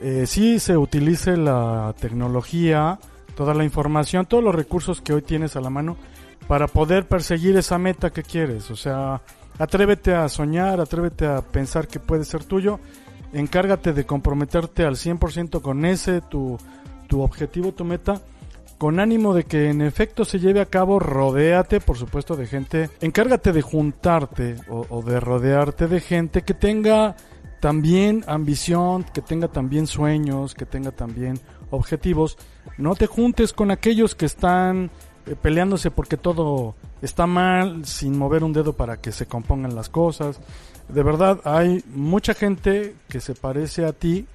[0.00, 3.00] eh, sí se utilice la tecnología,
[3.38, 5.96] toda la información, todos los recursos que hoy tienes a la mano
[6.48, 8.68] para poder perseguir esa meta que quieres.
[8.72, 9.22] O sea,
[9.60, 12.80] atrévete a soñar, atrévete a pensar que puede ser tuyo,
[13.32, 16.58] encárgate de comprometerte al 100% con ese, tu,
[17.06, 18.20] tu objetivo, tu meta.
[18.76, 22.90] Con ánimo de que en efecto se lleve a cabo, rodéate, por supuesto, de gente.
[23.00, 27.14] Encárgate de juntarte o, o de rodearte de gente que tenga
[27.60, 31.38] también ambición, que tenga también sueños, que tenga también
[31.70, 32.36] objetivos.
[32.76, 34.90] No te juntes con aquellos que están
[35.26, 39.88] eh, peleándose porque todo está mal, sin mover un dedo para que se compongan las
[39.88, 40.40] cosas.
[40.88, 44.26] De verdad, hay mucha gente que se parece a ti.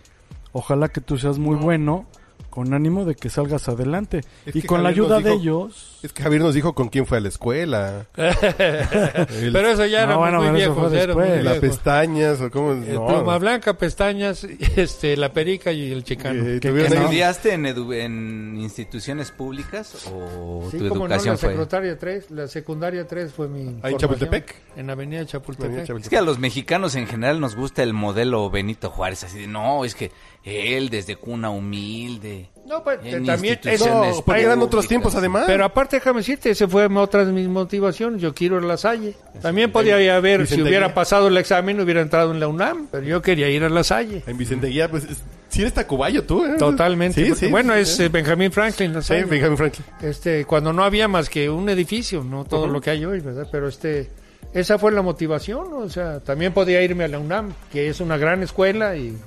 [0.52, 2.06] Ojalá que tú seas muy bueno,
[2.54, 4.22] con ánimo de que salgas adelante.
[4.46, 5.98] Es y con la ayuda de ellos.
[6.04, 8.06] Es que Javier nos dijo con quién fue a la escuela.
[8.16, 8.36] El-
[9.54, 10.88] Pero eso ya No, era bueno, muy viejo.
[10.90, 12.74] las pestañas o cómo...
[12.74, 13.08] El no.
[13.08, 14.44] pluma blanca, pestañas,
[14.76, 16.44] este, la perica y el chicano.
[16.46, 16.78] Eh, no.
[16.78, 21.50] ¿Estudiaste en, edu- en instituciones públicas o Sí, tu como no, educación la fue?
[21.52, 23.98] secundaria 3, la secundaria 3 fue mi ¿Ahí en.
[24.00, 24.56] Chapultepec?
[24.76, 25.66] En Avenida Chapultepec.
[25.70, 26.10] Avenida Es Chapultepec.
[26.12, 29.86] que a los mexicanos en general nos gusta el modelo Benito Juárez, así de, no,
[29.86, 30.12] es que
[30.44, 32.50] él desde cuna humilde.
[32.68, 35.44] No, pues En también eso, No, porque eran otros tiempos además.
[35.48, 38.22] Pero aparte, déjame decirte, ese fue otra de mis motivaciones.
[38.22, 39.16] Yo quiero ir a la Salle.
[39.42, 40.96] También podía haber, si hubiera Guía.
[40.96, 42.88] pasado el examen, hubiera entrado en la UNAM.
[42.92, 44.24] Pero yo quería ir a la Salle.
[44.28, 46.56] En Vicente Guía, pues, es- sí eres tacubayo tú, ¿eh?
[46.58, 47.22] Totalmente.
[47.24, 47.52] Sí, porque, sí.
[47.52, 48.04] bueno, sí, es sí.
[48.04, 48.94] eh, Benjamín Franklin.
[48.94, 49.26] La Sí, Salle.
[49.26, 49.86] Benjamin Franklin.
[50.02, 53.48] este, cuando no había más que un edificio, no todo lo que hay hoy, ¿verdad?
[53.52, 54.10] Pero este,
[54.54, 55.78] esa fue la motivación, ¿no?
[55.80, 59.18] o sea, también podía irme a la UNAM, que es una gran escuela y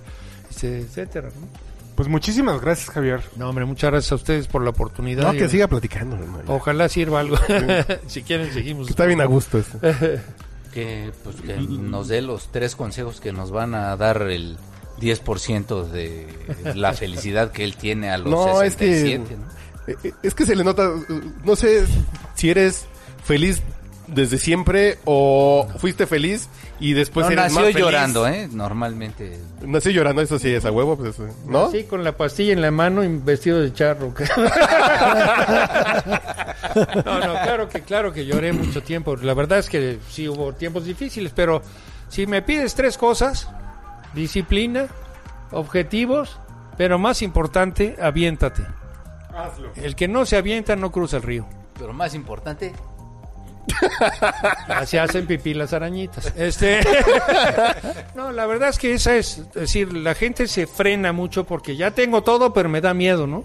[0.64, 1.46] etcétera, ¿no?
[1.94, 3.22] Pues muchísimas gracias, Javier.
[3.36, 5.22] No, hombre, muchas gracias a ustedes por la oportunidad.
[5.24, 6.16] No, y- que siga platicando.
[6.16, 6.42] hermano.
[6.48, 7.36] Ojalá sirva algo.
[8.06, 8.90] si quieren, seguimos.
[8.90, 9.78] Está bien a gusto esto.
[10.74, 14.58] Que, pues, que nos dé los tres consejos que nos van a dar el
[15.00, 16.26] 10% de
[16.74, 20.12] la felicidad que él tiene a los No, es que- 67, ¿no?
[20.22, 20.90] Es que se le nota,
[21.44, 21.86] no sé
[22.34, 22.84] si eres
[23.24, 23.62] feliz
[24.06, 26.48] desde siempre o fuiste feliz
[26.78, 27.80] y después no, eres nació más feliz.
[27.80, 28.48] llorando, ¿eh?
[28.50, 29.40] Normalmente.
[29.62, 31.70] Nació llorando, eso sí es a huevo, pues, ¿no?
[31.70, 34.12] Sí, con la pastilla en la mano y vestido de charro.
[37.04, 39.16] no, no, claro que, claro que lloré mucho tiempo.
[39.16, 41.62] La verdad es que sí hubo tiempos difíciles, pero
[42.08, 43.48] si me pides tres cosas,
[44.14, 44.86] disciplina,
[45.50, 46.38] objetivos,
[46.76, 48.62] pero más importante, aviéntate.
[49.76, 51.46] El que no se avienta no cruza el río.
[51.78, 52.72] Pero más importante,
[54.68, 56.32] Así hacen pipí las arañitas.
[56.36, 56.80] Este,
[58.14, 61.76] no, la verdad es que esa es, es decir, la gente se frena mucho porque
[61.76, 63.44] ya tengo todo, pero me da miedo, ¿no?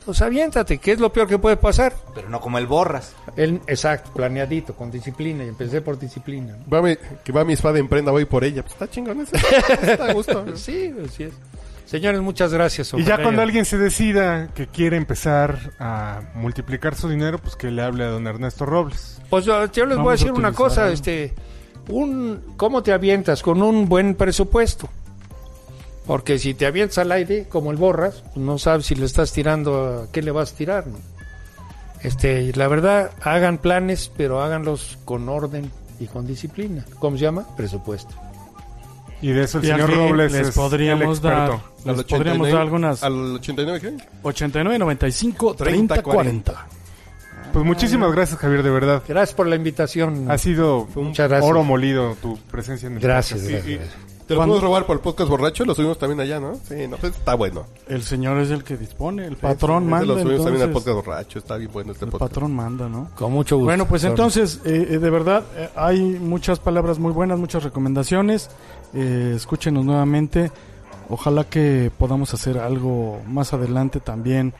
[0.00, 1.94] Entonces aviéntate, ¿qué es lo peor que puede pasar?
[2.14, 3.14] pero no como el borras.
[3.36, 6.54] El, exacto, planeadito, con disciplina, y empecé por disciplina.
[6.58, 6.64] ¿no?
[6.70, 8.60] Va mi- que va mi espada en prenda, voy por ella.
[8.62, 9.34] Pues está chingón eso.
[9.82, 10.56] Está a gusto.
[10.58, 11.32] Sí, así es.
[11.94, 12.92] Señores, muchas gracias.
[12.94, 17.70] Y ya cuando alguien se decida que quiere empezar a multiplicar su dinero, pues que
[17.70, 19.22] le hable a don Ernesto Robles.
[19.30, 21.34] Pues yo, yo les voy a decir una cosa, este,
[21.88, 23.44] un, ¿cómo te avientas?
[23.44, 24.88] Con un buen presupuesto.
[26.04, 29.32] Porque si te avientas al aire, como el borras, pues no sabes si le estás
[29.32, 30.98] tirando, a qué le vas a tirar, ¿no?
[32.02, 35.70] Este, la verdad, hagan planes, pero háganlos con orden
[36.00, 36.84] y con disciplina.
[36.98, 37.46] ¿Cómo se llama?
[37.56, 38.16] Presupuesto.
[39.24, 41.70] Y de eso el Y señor Robles les es podríamos el dar, experto.
[41.86, 43.96] les Al podríamos 89, dar algunas ¿Al 89 qué?
[44.22, 46.66] 89, 95, 30, 40.
[47.52, 49.02] Pues muchísimas gracias, Javier, de verdad.
[49.08, 50.30] Gracias por la invitación.
[50.30, 51.42] Ha sido gracias.
[51.42, 53.66] oro molido tu presencia en el Gracias, podcast.
[53.66, 54.13] Y- y- gracias.
[54.26, 55.64] ¿Te lo podemos robar por el podcast borracho?
[55.66, 56.54] Lo subimos también allá, ¿no?
[56.66, 57.66] Sí, no, pues está bueno.
[57.88, 60.06] El señor es el que dispone, el patrón Ese manda.
[60.06, 61.38] Lo subimos también al entonces, podcast borracho.
[61.38, 62.30] Está bien bueno este el podcast.
[62.32, 63.10] patrón manda, ¿no?
[63.16, 63.66] Con mucho gusto.
[63.66, 68.48] Bueno, pues entonces, eh, eh, de verdad, eh, hay muchas palabras muy buenas, muchas recomendaciones.
[68.94, 70.50] Eh, escúchenos nuevamente.
[71.10, 74.54] Ojalá que podamos hacer algo más adelante también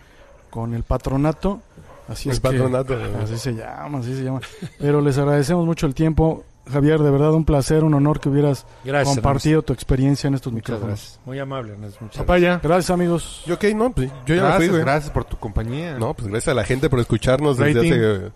[0.50, 1.60] con el patronato.
[2.06, 2.94] Así El es que- patronato.
[3.22, 4.40] así se llama, así se llama.
[4.78, 6.44] Pero les agradecemos mucho el tiempo.
[6.70, 10.52] Javier, de verdad un placer, un honor que hubieras Gracias, compartido tu experiencia en estos
[10.52, 10.98] Muchas micrófonos.
[11.00, 11.20] gracias.
[11.26, 11.98] Muy amable, Ernesto.
[12.02, 13.42] Muchas Papaya, Gracias amigos.
[13.46, 14.82] Yo, ok, no, pues yo ya me fui, gracias, güey.
[14.82, 15.98] gracias por tu compañía.
[15.98, 18.30] No, pues gracias a la gente por escucharnos desde hace eh,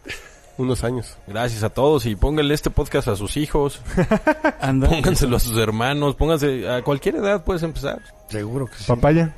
[0.59, 1.17] unos años.
[1.27, 3.81] Gracias a todos y pónganle este podcast a sus hijos,
[4.61, 8.03] pónganselo a sus hermanos, pónganse a cualquier edad puedes empezar.
[8.29, 8.85] Seguro que sí.
[8.87, 9.35] Papaya.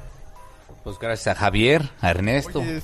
[0.82, 2.60] Pues gracias a Javier, a Ernesto.
[2.60, 2.80] Oye,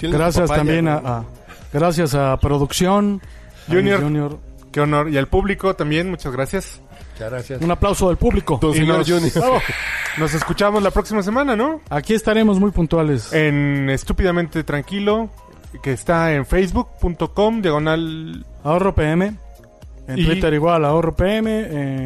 [0.00, 1.24] Gracias papaya, también a,
[1.72, 3.20] gracias a producción
[3.68, 4.38] a Junior.
[4.78, 5.08] Qué honor.
[5.10, 6.80] Y al público también, muchas gracias.
[7.14, 7.60] Muchas gracias.
[7.62, 8.60] Un aplauso del público.
[8.62, 9.08] Don Y señor nos,
[10.18, 11.80] nos escuchamos la próxima semana, ¿no?
[11.90, 13.32] Aquí estaremos muy puntuales.
[13.32, 15.30] En Estúpidamente Tranquilo,
[15.82, 18.46] que está en facebook.com, diagonal...
[18.62, 19.34] Ahorro PM.
[20.06, 21.60] En Y- Twitter igual, ahorro PM.